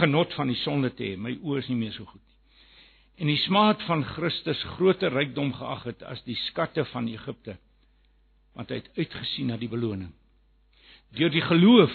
genot 0.00 0.34
van 0.34 0.48
die 0.48 0.60
sonde 0.64 0.90
te 0.90 1.04
hê. 1.04 1.16
My 1.16 1.36
oë 1.42 1.58
is 1.58 1.68
nie 1.68 1.76
meer 1.76 1.92
so 1.92 2.04
goed 2.04 2.20
nie. 2.20 2.35
En 3.16 3.30
die 3.30 3.40
smaad 3.46 3.80
van 3.88 4.04
Christus 4.04 4.60
groter 4.76 5.14
rykdom 5.14 5.54
geag 5.56 5.86
het 5.88 6.02
as 6.04 6.20
die 6.26 6.36
skatte 6.50 6.84
van 6.92 7.08
Egipte, 7.08 7.56
want 8.56 8.72
hy 8.72 8.82
het 8.82 8.90
uitgesien 8.98 9.52
na 9.52 9.56
die 9.60 9.70
beloning. 9.72 10.12
Deur 11.16 11.32
die 11.32 11.44
geloof 11.44 11.94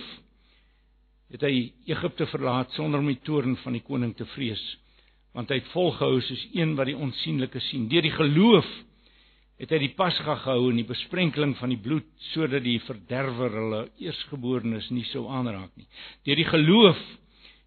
het 1.32 1.46
hy 1.46 1.72
Egipte 1.90 2.26
verlaat 2.32 2.74
sonder 2.76 3.04
om 3.04 3.10
die 3.12 3.22
toorn 3.26 3.54
van 3.62 3.78
die 3.78 3.84
koning 3.86 4.16
te 4.18 4.26
vrees, 4.34 4.64
want 5.38 5.52
hy 5.54 5.62
het 5.62 5.70
volgehou 5.76 6.20
soos 6.26 6.48
een 6.58 6.74
wat 6.76 6.90
die 6.90 6.98
onsigbare 6.98 7.62
sien. 7.70 7.86
Deur 7.92 8.04
die 8.04 8.16
geloof 8.18 8.68
het 9.62 9.72
hy 9.72 9.78
die 9.84 9.94
Pasga 9.94 10.40
gehou 10.42 10.72
en 10.72 10.82
die 10.82 10.90
besprenkeling 10.90 11.54
van 11.60 11.70
die 11.70 11.80
bloed 11.80 12.08
sodat 12.32 12.66
die 12.66 12.80
verderwer 12.82 13.54
hulle 13.60 13.82
eersgeborenes 14.02 14.90
nie 14.90 15.06
sou 15.12 15.28
aanraak 15.30 15.70
nie. 15.78 15.86
Deur 16.26 16.42
die 16.42 16.50
geloof 16.50 17.02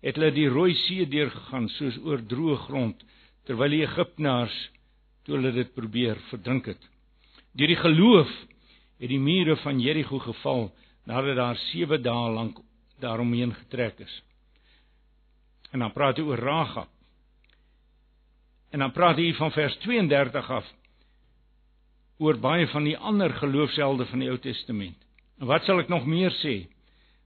het 0.03 0.19
hulle 0.19 0.35
die 0.35 0.51
Rooi 0.51 0.75
See 0.89 1.07
deurgegaan 1.07 1.71
soos 1.79 2.01
oor 2.03 2.25
droë 2.29 2.59
grond 2.67 3.05
terwyl 3.45 3.73
die 3.73 3.85
Egiptenaars 3.85 4.57
toe 5.25 5.37
hulle 5.37 5.53
dit 5.57 5.73
probeer 5.77 6.21
verdrink 6.31 6.69
het. 6.73 6.81
Deur 7.55 7.71
die 7.71 7.81
geloof 7.81 8.31
het 9.01 9.11
die 9.11 9.21
mure 9.21 9.57
van 9.63 9.81
Jerigo 9.81 10.19
geval 10.19 10.69
nadat 11.05 11.37
daar 11.37 11.59
7 11.71 12.03
dae 12.03 12.31
lank 12.33 12.59
daaromheen 13.01 13.53
getrek 13.55 14.01
is. 14.01 14.15
En 15.73 15.83
dan 15.83 15.93
praat 15.93 16.17
hy 16.17 16.25
oor 16.25 16.41
Rahab. 16.41 16.91
En 18.71 18.83
dan 18.83 18.93
praat 18.93 19.19
hy 19.21 19.33
van 19.39 19.53
vers 19.55 19.77
32 19.85 20.51
af 20.51 20.73
oor 22.23 22.39
baie 22.39 22.67
van 22.71 22.85
die 22.87 22.97
ander 22.97 23.33
geloofshelde 23.35 24.07
van 24.07 24.23
die 24.23 24.31
Ou 24.31 24.39
Testament. 24.39 24.97
En 25.41 25.51
wat 25.51 25.67
sal 25.67 25.83
ek 25.83 25.91
nog 25.91 26.07
meer 26.07 26.33
sê? 26.41 26.65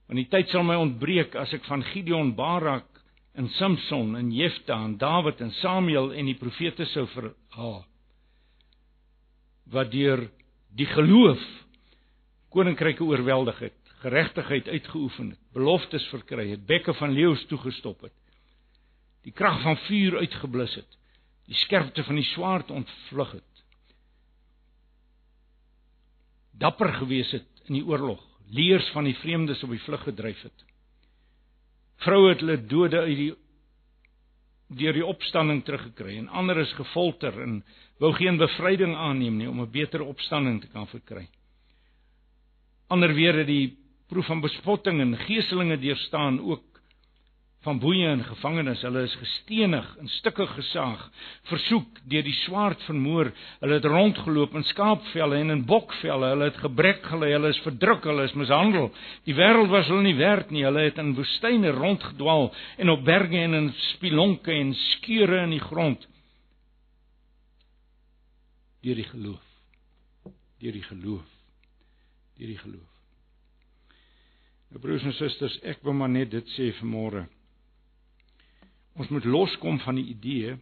Want 0.09 0.23
die 0.23 0.29
tyd 0.33 0.49
sal 0.49 0.65
my 0.65 0.79
ontbreek 0.81 1.37
as 1.37 1.53
ek 1.53 1.67
van 1.69 1.85
Gideon, 1.91 2.33
Barak 2.37 2.98
en 3.33 3.49
Samson 3.49 4.17
en 4.17 4.31
Jefta 4.33 4.79
en 4.85 4.97
Dawid 4.99 5.41
en 5.41 5.53
Samuel 5.61 6.13
en 6.13 6.27
die 6.31 6.37
profete 6.39 6.87
sou 6.93 7.07
verhaal. 7.13 7.85
Wat 9.69 9.91
deur 9.93 10.29
die 10.75 10.87
geloof 10.87 11.43
koninkryke 12.49 13.05
oorweldig 13.05 13.59
het, 13.59 13.77
geregtigheid 14.03 14.69
uitgeoefen 14.69 15.31
het, 15.35 15.41
beloftes 15.53 16.07
verkry 16.13 16.49
het, 16.51 16.65
bekke 16.67 16.95
van 16.95 17.13
leeu's 17.13 17.45
toegestop 17.51 18.07
het, 18.07 18.15
die 19.27 19.35
krag 19.35 19.61
van 19.63 19.77
vuur 19.89 20.19
uitgeblus 20.23 20.79
het, 20.79 20.99
die 21.49 21.57
skerpte 21.57 22.05
van 22.05 22.19
die 22.21 22.27
swaard 22.31 22.71
ontvlug 22.71 23.33
het. 23.39 23.63
Dapper 26.59 26.93
gewees 27.01 27.31
het 27.33 27.69
in 27.69 27.79
die 27.79 27.85
oorlog, 27.87 28.23
leers 28.51 28.89
van 28.95 29.05
die 29.05 29.17
vreemdes 29.21 29.63
op 29.63 29.75
die 29.75 29.83
vlug 29.85 30.03
gedryf 30.09 30.41
het. 30.43 30.68
Vroue 32.05 32.29
het 32.33 32.43
hulle 32.45 32.59
dode 32.71 33.01
uit 33.01 33.17
die 33.17 33.33
deur 34.79 34.93
die 34.93 35.07
opstanding 35.07 35.63
teruggekry 35.65 36.19
en 36.21 36.29
ander 36.29 36.59
is 36.61 36.73
gefolter 36.77 37.35
en 37.41 37.63
wou 38.03 38.13
geen 38.13 38.37
bevryding 38.37 38.95
aanneem 38.95 39.39
nie 39.39 39.49
om 39.49 39.61
'n 39.63 39.71
beter 39.73 40.05
opstanding 40.05 40.61
te 40.61 40.69
kan 40.69 40.87
verkry. 40.87 41.29
Ander 42.89 43.15
weer 43.15 43.35
het 43.35 43.47
die 43.47 43.77
proef 44.09 44.27
van 44.27 44.41
bespotting 44.41 45.01
en 45.01 45.17
geeselinge 45.17 45.79
deurstaan 45.79 46.41
ook 46.41 46.63
van 47.67 47.79
boeie 47.83 48.07
en 48.07 48.23
gevangenes. 48.25 48.83
Hulle 48.87 49.03
is 49.03 49.15
gestenig, 49.19 49.87
in 49.99 50.09
stukke 50.19 50.47
gesaag, 50.47 51.01
versoek, 51.51 52.01
deur 52.11 52.27
die 52.27 52.37
swaard 52.45 52.83
vermoor. 52.87 53.33
Hulle 53.63 53.79
het 53.81 53.89
rondgeloop 53.89 54.55
in 54.59 54.67
skaapvelle 54.71 55.41
en 55.43 55.51
in 55.57 55.65
bokvelle. 55.67 56.33
Hulle 56.35 56.51
het 56.53 56.61
gebrek 56.63 57.03
gelei, 57.11 57.33
hulle 57.35 57.51
is 57.55 57.63
verdruk, 57.67 58.07
hulle 58.07 58.29
is 58.29 58.37
mishandel. 58.39 58.93
Die 59.27 59.35
wêreld 59.39 59.73
was 59.75 59.91
hulle 59.91 60.07
nie 60.07 60.19
werd 60.19 60.53
nie. 60.55 60.63
Hulle 60.69 60.87
het 60.87 61.01
in 61.03 61.17
woestyne 61.19 61.75
rondgedwaal 61.75 62.53
en 62.79 62.95
op 62.95 63.03
berge 63.07 63.43
en 63.43 63.59
in 63.59 63.73
spilonke 63.95 64.55
en 64.55 64.75
skeure 64.93 65.43
in 65.49 65.57
die 65.57 65.65
grond. 65.65 66.07
Deur 68.87 68.95
die 68.95 69.09
geloof. 69.09 69.43
Deur 70.63 70.79
die 70.79 70.87
geloof. 70.87 71.27
Deur 72.39 72.55
die 72.55 72.61
geloof. 72.63 72.95
Nou 74.69 74.81
broers 74.85 75.03
en 75.09 75.17
susters, 75.17 75.57
ek 75.65 75.81
wil 75.83 75.97
maar 75.97 76.13
net 76.13 76.31
dit 76.31 76.55
sê 76.55 76.69
vanmôre. 76.79 77.25
Ons 78.99 79.09
moet 79.15 79.25
loskom 79.25 79.79
van 79.79 79.95
die 79.95 80.09
idee 80.11 80.57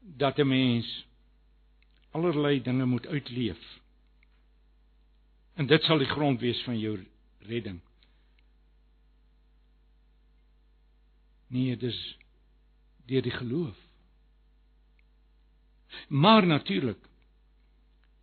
dat 0.00 0.38
'n 0.38 0.46
mens 0.46 1.06
allerlei 2.10 2.62
dinge 2.62 2.84
moet 2.84 3.06
uitleef. 3.06 3.80
En 5.54 5.66
dit 5.66 5.82
sal 5.82 5.98
die 5.98 6.08
grond 6.08 6.40
wees 6.40 6.62
van 6.62 6.78
jou 6.78 7.06
redding. 7.38 7.80
Nee, 11.46 11.76
dis 11.76 12.16
deur 13.06 13.22
die 13.22 13.34
geloof. 13.34 13.76
Maar 16.08 16.46
natuurlik 16.46 17.08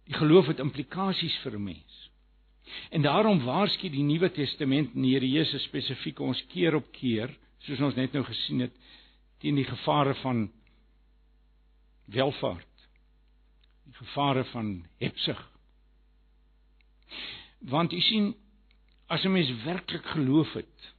die 0.03 0.15
geloof 0.15 0.47
het 0.47 0.59
implikasies 0.59 1.35
vir 1.43 1.55
'n 1.55 1.63
mens. 1.63 2.09
En 2.89 3.01
daarom 3.01 3.43
waarsku 3.43 3.89
die 3.89 4.03
Nuwe 4.03 4.31
Testament 4.31 4.93
en 4.93 5.01
die 5.01 5.13
Here 5.13 5.29
Jesus 5.29 5.63
spesifiek 5.63 6.19
ons 6.19 6.45
keer 6.47 6.75
op 6.75 6.91
keer 6.91 7.37
soos 7.65 7.79
ons 7.79 7.95
net 7.95 8.13
nou 8.13 8.23
gesien 8.23 8.59
het 8.65 8.75
teen 9.41 9.55
die 9.55 9.67
gevare 9.67 10.15
van 10.21 10.47
welvaart 12.05 12.77
die 13.87 13.95
gevare 13.95 14.43
van 14.51 14.85
hebsug. 14.99 15.39
Want 17.59 17.93
u 17.93 18.01
sien 18.01 18.35
as 19.07 19.23
'n 19.23 19.31
mens 19.31 19.63
werklik 19.63 20.05
geloof 20.05 20.53
het 20.53 20.93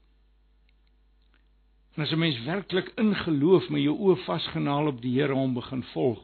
en 1.95 2.03
as 2.03 2.13
'n 2.13 2.19
mens 2.19 2.41
werklik 2.45 2.93
in 2.97 3.15
geloof 3.15 3.69
met 3.69 3.83
jou 3.83 3.97
oë 3.99 4.25
vasgenaal 4.25 4.87
op 4.87 5.03
die 5.03 5.21
Here 5.21 5.35
hom 5.35 5.55
begin 5.55 5.83
volg 5.83 6.23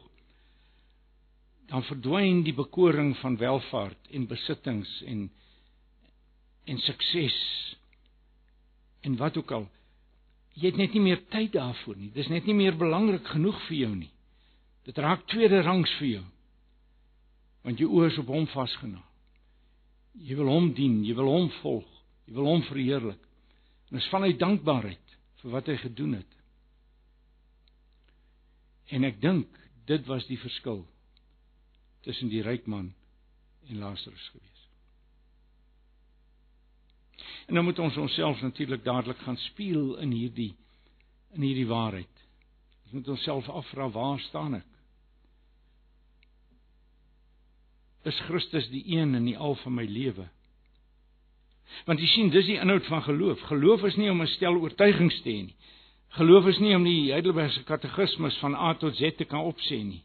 dan 1.65 1.83
verdwyn 1.83 2.43
die 2.43 2.53
bekoring 2.53 3.17
van 3.17 3.37
welvaart 3.37 4.07
en 4.11 4.27
besittings 4.27 5.01
en 5.01 5.31
en 6.65 6.77
sukses 6.77 7.37
en 9.01 9.17
wat 9.17 9.37
ook 9.37 9.51
al 9.51 9.69
jy 10.55 10.69
het 10.71 10.79
net 10.79 10.93
nie 10.95 11.03
meer 11.03 11.23
tyd 11.31 11.53
daarvoor 11.55 11.97
nie. 11.99 12.11
Dis 12.15 12.29
net 12.31 12.47
nie 12.47 12.55
meer 12.55 12.77
belangrik 12.79 13.27
genoeg 13.27 13.57
vir 13.67 13.77
jou 13.81 13.91
nie. 13.95 14.11
Dit 14.87 14.99
raak 15.01 15.25
tweede 15.31 15.61
rangs 15.65 15.91
vir 15.99 16.07
jou. 16.07 16.23
Want 17.65 17.81
jou 17.81 17.89
oë 17.97 18.11
is 18.11 18.19
op 18.21 18.31
hom 18.31 18.47
vasgenaal. 18.53 19.03
Jy 20.15 20.37
wil 20.39 20.51
hom 20.53 20.69
dien, 20.77 21.01
jy 21.03 21.15
wil 21.17 21.27
hom 21.27 21.49
volg, 21.59 21.87
jy 22.29 22.37
wil 22.37 22.47
hom 22.53 22.63
verheerlik. 22.69 23.19
En 23.89 23.99
dis 23.99 24.11
vanuit 24.13 24.39
dankbaarheid 24.39 25.15
vir 25.41 25.53
wat 25.53 25.67
hy 25.69 25.75
gedoen 25.81 26.15
het. 26.21 26.31
En 28.95 29.03
ek 29.03 29.19
dink 29.21 29.61
dit 29.89 30.07
was 30.07 30.25
die 30.29 30.39
verskil 30.39 30.85
tussen 32.05 32.29
die 32.29 32.43
ryk 32.45 32.69
man 32.69 32.93
en 33.67 33.81
Lazarus 33.81 34.29
gewees. 34.31 34.54
En 37.47 37.55
dan 37.55 37.63
moet 37.63 37.79
ons 37.79 37.97
onsself 37.97 38.41
natuurlik 38.41 38.83
dadelik 38.83 39.17
gaan 39.17 39.37
spieël 39.37 39.97
in 39.97 40.11
hierdie 40.11 40.53
in 41.35 41.41
hierdie 41.41 41.67
waarheid. 41.67 42.23
Ons 42.83 42.93
moet 42.93 43.07
onsself 43.07 43.49
afvra 43.49 43.89
waar 43.91 44.19
staan 44.19 44.55
ek? 44.55 44.71
Is 48.05 48.19
Christus 48.29 48.69
die 48.69 48.83
een 48.95 49.15
en 49.17 49.25
die 49.25 49.37
al 49.37 49.57
van 49.63 49.73
my 49.75 49.85
lewe? 49.89 50.29
Want 51.85 51.99
jy 51.99 52.07
sien, 52.07 52.29
dis 52.31 52.45
die 52.47 52.59
inhoud 52.61 52.85
van 52.87 53.03
geloof. 53.03 53.41
Geloof 53.49 53.83
is 53.89 53.97
nie 53.97 54.09
om 54.11 54.21
'n 54.21 54.27
stel 54.37 54.55
oortuigings 54.61 55.21
te 55.21 55.29
hê 55.29 55.41
nie. 55.49 55.55
Geloof 56.15 56.45
is 56.47 56.59
nie 56.59 56.75
om 56.75 56.83
die 56.83 57.11
Heidelbergse 57.11 57.63
katekismes 57.63 58.37
van 58.37 58.55
A 58.55 58.73
tot 58.73 58.95
Z 58.95 59.17
te 59.17 59.25
kan 59.25 59.43
opsê 59.43 59.83
nie. 59.83 60.03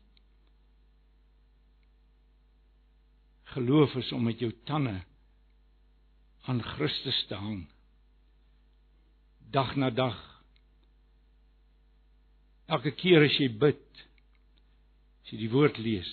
Geloof 3.45 3.95
is 3.95 4.13
om 4.13 4.25
met 4.25 4.39
jou 4.39 4.53
tande 4.65 5.03
aan 6.49 6.63
Christus 6.63 7.19
te 7.29 7.35
hang. 7.35 7.65
Dag 9.51 9.75
na 9.77 9.91
dag. 9.91 10.19
Elke 12.71 12.93
keer 12.95 13.27
as 13.27 13.37
jy 13.41 13.49
bid, 13.61 13.83
as 15.25 15.33
jy 15.33 15.41
die 15.43 15.51
woord 15.53 15.81
lees, 15.83 16.11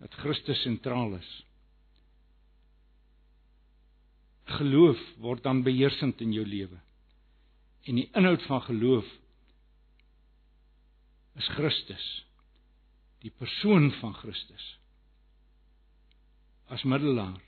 dat 0.00 0.16
Christus 0.22 0.62
sentraal 0.64 1.18
is. 1.18 1.30
Geloof 4.58 5.00
word 5.20 5.44
dan 5.44 5.60
beheersend 5.66 6.22
in 6.24 6.32
jou 6.32 6.46
lewe. 6.48 6.78
En 7.84 8.00
die 8.00 8.08
inhoud 8.16 8.42
van 8.48 8.64
geloof 8.64 9.08
is 11.38 11.52
Christus. 11.58 12.06
Die 13.22 13.32
persoon 13.34 13.90
van 14.00 14.16
Christus 14.22 14.78
as 16.68 16.84
middelaar 16.84 17.38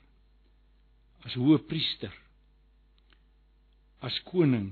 as 1.25 1.37
hoëpriester 1.37 2.13
as 4.01 4.17
koning 4.29 4.71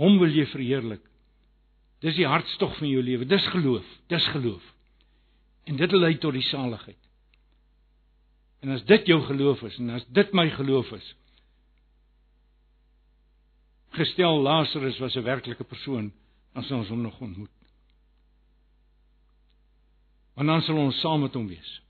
hom 0.00 0.16
wil 0.16 0.32
jy 0.32 0.46
verheerlik. 0.48 1.02
Dis 2.00 2.16
die 2.16 2.26
hartstog 2.26 2.72
van 2.78 2.88
jou 2.88 3.02
lewe. 3.04 3.26
Dis 3.28 3.44
geloof. 3.52 3.86
Dis 4.08 4.24
geloof. 4.32 4.62
En 5.68 5.76
dit 5.76 5.92
lei 5.92 6.14
tot 6.18 6.32
die 6.32 6.46
saligheid. 6.48 6.98
En 8.64 8.72
as 8.72 8.84
dit 8.88 9.10
jou 9.10 9.20
geloof 9.26 9.62
is 9.68 9.76
en 9.82 9.90
as 9.98 10.06
dit 10.14 10.32
my 10.32 10.48
geloof 10.54 10.90
is 10.96 11.12
gestel 13.92 14.40
Lazarus 14.40 14.98
was 14.98 15.14
'n 15.16 15.22
werklike 15.22 15.64
persoon 15.64 16.12
sal 16.52 16.78
ons 16.78 16.88
hom 16.88 17.00
nog 17.00 17.20
ontmoet. 17.20 17.50
Want 20.34 20.48
dan 20.48 20.62
sal 20.62 20.76
ons 20.76 21.00
saam 21.00 21.20
met 21.20 21.34
hom 21.34 21.46
wees. 21.46 21.82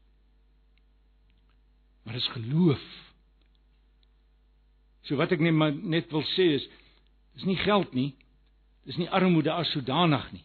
Maar 2.02 2.14
dis 2.14 2.28
geloof 2.28 2.82
So 5.08 5.18
wat 5.18 5.32
ek 5.34 5.42
net 5.42 5.56
maar 5.56 5.74
net 5.74 6.10
wil 6.14 6.24
sê 6.34 6.52
is 6.58 6.68
dis 7.36 7.48
nie 7.48 7.58
geld 7.64 7.94
nie. 7.96 8.12
Dis 8.86 8.98
nie 8.98 9.10
armoede 9.10 9.52
as 9.54 9.70
sodanig 9.74 10.24
nie. 10.34 10.44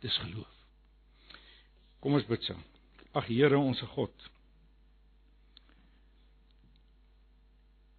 Dis 0.00 0.16
geloof. 0.24 0.56
Kom 2.00 2.16
ons 2.16 2.28
bid 2.28 2.42
saam. 2.46 2.62
Ag 3.12 3.26
Here 3.28 3.58
onsse 3.58 3.86
God. 3.92 4.30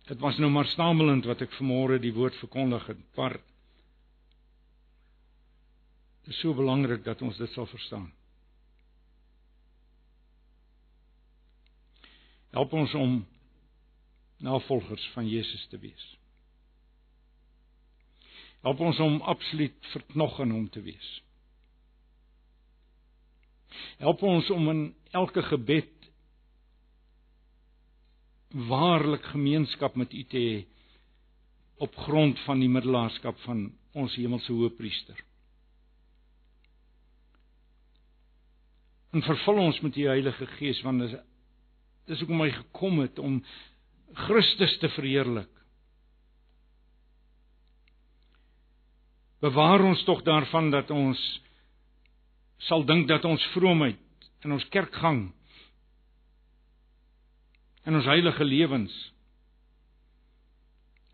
Dit 0.10 0.20
was 0.20 0.39
nou 0.42 0.50
maar 0.52 0.68
stamelend 0.68 1.28
wat 1.30 1.44
ek 1.46 1.54
vanmôre 1.60 2.00
die 2.02 2.14
woord 2.16 2.36
verkondig 2.42 2.88
het, 2.89 3.04
maar 3.16 3.38
dit 6.26 6.34
is 6.34 6.39
so 6.42 6.56
belangrik 6.58 7.06
dat 7.06 7.22
ons 7.24 7.38
dit 7.39 7.52
sal 7.54 7.70
verstaan. 7.70 8.10
Help 12.52 12.74
ons 12.74 12.93
om 12.93 13.22
navolgers 14.43 15.10
van 15.14 15.28
Jesus 15.28 15.68
te 15.72 15.80
wees. 15.80 16.08
Help 18.62 18.80
ons 18.80 18.99
om 18.99 19.22
absoluut 19.22 19.88
verknog 19.93 20.39
in 20.43 20.52
hom 20.52 20.68
te 20.70 20.82
wees. 20.86 21.10
Help 24.02 24.22
ons 24.28 24.49
om 24.54 24.70
in 24.70 24.84
elke 25.16 25.41
gebed 25.47 25.89
waarlik 28.68 29.24
gemeenskap 29.32 29.95
met 29.95 30.14
U 30.14 30.24
te 30.28 30.38
hê 30.38 30.56
op 31.82 31.95
grond 32.06 32.39
van 32.45 32.60
die 32.60 32.70
middelaarskap 32.70 33.39
van 33.45 33.70
ons 33.97 34.16
hemelse 34.20 34.52
Hoëpriester. 34.52 35.18
En 39.12 39.24
vervul 39.24 39.60
ons 39.60 39.80
met 39.84 39.97
U 39.97 40.06
Heilige 40.08 40.47
Gees 40.60 40.82
want 40.86 41.16
Dis 42.12 42.20
hoekom 42.20 42.43
hy 42.43 42.51
gekom 42.51 42.99
het 42.99 43.20
om 43.24 43.39
Christus 44.28 44.74
te 44.82 44.89
verheerlik. 44.91 45.49
Bewaar 49.41 49.82
ons 49.88 50.03
tog 50.03 50.20
daarvan 50.28 50.68
dat 50.74 50.91
ons 50.91 51.22
sal 52.68 52.84
dink 52.86 53.07
dat 53.09 53.24
ons 53.26 53.45
vroomheid 53.55 54.28
in 54.43 54.51
ons 54.51 54.66
kerkgang 54.74 55.30
in 57.88 57.97
ons 57.97 58.09
heilige 58.09 58.45
lewens 58.45 58.93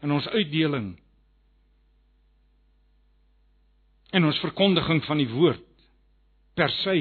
in 0.03 0.11
ons 0.11 0.27
uitdeling 0.33 0.89
en 4.17 4.27
ons 4.27 4.43
verkondiging 4.43 4.99
van 5.07 5.23
die 5.23 5.29
woord 5.31 5.63
per 6.59 6.73
se 6.81 6.97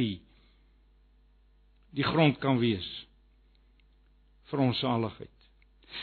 die 1.97 2.07
grond 2.07 2.39
kan 2.43 2.61
wees 2.63 2.87
vir 4.51 4.63
ons 4.63 4.79
saligheid. 4.81 5.33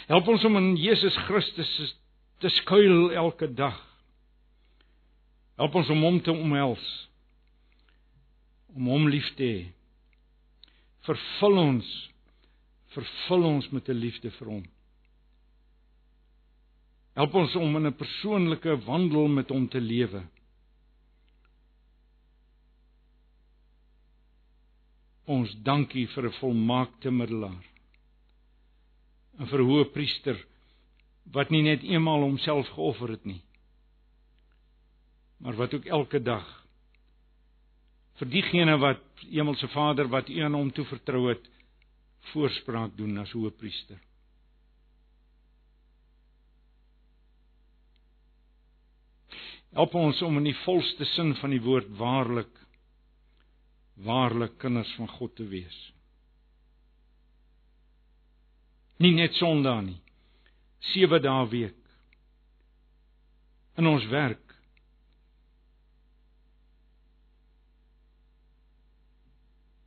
Help 0.08 0.28
ons 0.28 0.46
om 0.46 0.58
in 0.60 0.76
Jesus 0.80 1.16
Christus 1.28 1.72
te 2.44 2.50
skuil 2.62 3.14
elke 3.16 3.48
dag. 3.48 3.78
Help 5.60 5.76
ons 5.76 5.90
om 5.94 6.02
hom 6.04 6.20
te 6.24 6.34
omhels. 6.34 6.86
Om 8.74 8.90
hom 8.90 9.08
lief 9.12 9.30
te 9.38 9.48
hê. 9.48 9.62
Vervul 11.06 11.60
ons 11.62 11.92
vervul 12.94 13.46
ons 13.50 13.70
met 13.74 13.90
'n 13.90 13.98
liefde 13.98 14.30
vir 14.32 14.48
hom. 14.48 14.66
Help 17.16 17.34
ons 17.36 17.56
om 17.56 17.76
in 17.78 17.88
'n 17.88 17.98
persoonlike 17.98 18.86
wandel 18.86 19.28
met 19.28 19.50
hom 19.50 19.68
te 19.68 19.80
lewe. 19.80 20.24
Ons 25.26 25.56
dankie 25.64 26.08
vir 26.08 26.26
'n 26.26 26.38
volmaakte 26.40 27.12
middelaar. 27.12 27.73
'n 29.40 29.50
verhoë 29.50 29.92
priester 29.94 30.38
wat 31.34 31.50
nie 31.50 31.64
net 31.64 31.84
eenmaal 31.84 32.22
homself 32.22 32.68
geoffer 32.76 33.16
het 33.18 33.26
nie 33.26 33.42
maar 35.38 35.56
wat 35.56 35.74
ook 35.74 35.86
elke 35.86 36.20
dag 36.20 36.64
vir 38.20 38.30
diegene 38.30 38.78
wat 38.78 39.02
Hemelse 39.30 39.68
Vader 39.74 40.08
wat 40.08 40.30
U 40.30 40.40
aan 40.40 40.54
hom 40.54 40.72
toe 40.72 40.86
vertrou 40.86 41.28
het 41.30 41.50
voorspraak 42.32 42.96
doen 42.98 43.18
as 43.20 43.32
hoëpriester. 43.36 44.00
Help 49.74 49.96
ons 49.98 50.22
om 50.22 50.38
in 50.38 50.52
die 50.52 50.60
volste 50.64 51.06
sin 51.16 51.34
van 51.42 51.56
die 51.56 51.62
woord 51.64 51.90
waarlik 51.98 52.62
waarlik 54.06 54.56
kinders 54.62 54.90
van 54.98 55.10
God 55.18 55.36
te 55.38 55.46
wees. 55.50 55.76
Nie 59.04 59.12
net 59.18 59.36
Sondag 59.36 59.84
nie. 59.84 60.00
7 60.94 61.20
dae 61.24 61.44
week. 61.52 61.80
In 63.80 63.90
ons 63.90 64.06
werk. 64.12 64.56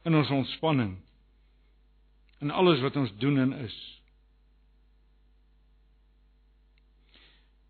In 0.07 0.15
ons 0.15 0.31
ontspanning 0.31 0.97
in 2.39 2.51
alles 2.51 2.81
wat 2.81 2.97
ons 2.97 3.13
doen 3.17 3.39
en 3.39 3.53
is. 3.53 3.77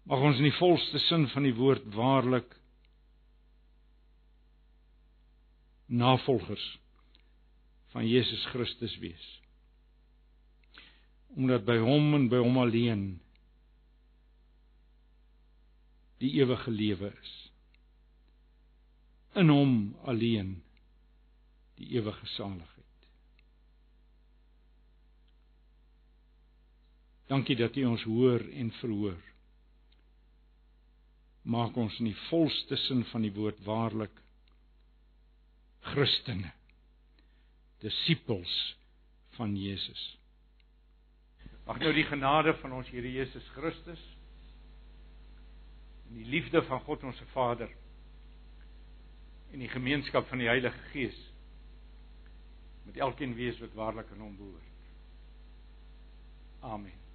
Mag 0.02 0.22
ons 0.22 0.38
in 0.38 0.48
die 0.48 0.58
volste 0.58 0.98
sin 1.06 1.26
van 1.32 1.46
die 1.46 1.54
woord 1.54 1.86
waarlik 1.94 2.54
navolgers 5.86 6.66
van 7.94 8.06
Jesus 8.06 8.44
Christus 8.50 8.96
wees. 9.02 9.26
Omdat 11.34 11.64
by 11.64 11.78
hom 11.82 12.14
en 12.14 12.28
by 12.28 12.40
hom 12.40 12.58
alleen 12.58 13.06
die 16.22 16.32
ewige 16.40 16.70
lewe 16.70 17.10
is. 17.12 17.34
In 19.36 19.48
hom 19.52 19.96
alleen 20.08 20.62
die 21.76 21.90
ewige 21.98 22.26
saligheid. 22.26 22.72
Dankie 27.26 27.56
dat 27.56 27.76
U 27.76 27.84
ons 27.84 28.02
hoor 28.06 28.40
en 28.40 28.70
verhoor. 28.80 29.18
Maak 31.42 31.76
ons 31.76 31.98
in 32.00 32.10
die 32.10 32.20
volste 32.28 32.78
sin 32.86 33.04
van 33.10 33.26
die 33.26 33.32
woord 33.34 33.58
waarlik 33.66 34.22
Christene, 35.86 36.50
disippels 37.82 38.54
van 39.36 39.54
Jesus. 39.58 40.02
Mag 41.66 41.80
nou 41.82 41.92
die 41.92 42.06
genade 42.06 42.54
van 42.60 42.76
ons 42.78 42.90
Here 42.94 43.10
Jesus 43.10 43.46
Christus 43.56 44.02
en 46.06 46.20
die 46.20 46.28
liefde 46.30 46.62
van 46.68 46.80
God 46.86 47.02
ons 47.08 47.22
Vader 47.32 47.72
en 49.52 49.62
die 49.62 49.70
gemeenskap 49.72 50.28
van 50.30 50.42
die 50.42 50.50
Heilige 50.50 50.78
Gees 50.92 51.18
met 52.86 53.00
elkeen 53.02 53.34
wees 53.34 53.58
wat 53.58 53.74
waarlik 53.74 54.12
aan 54.14 54.22
hom 54.22 54.36
behoort. 54.38 54.62
Amen. 56.60 57.05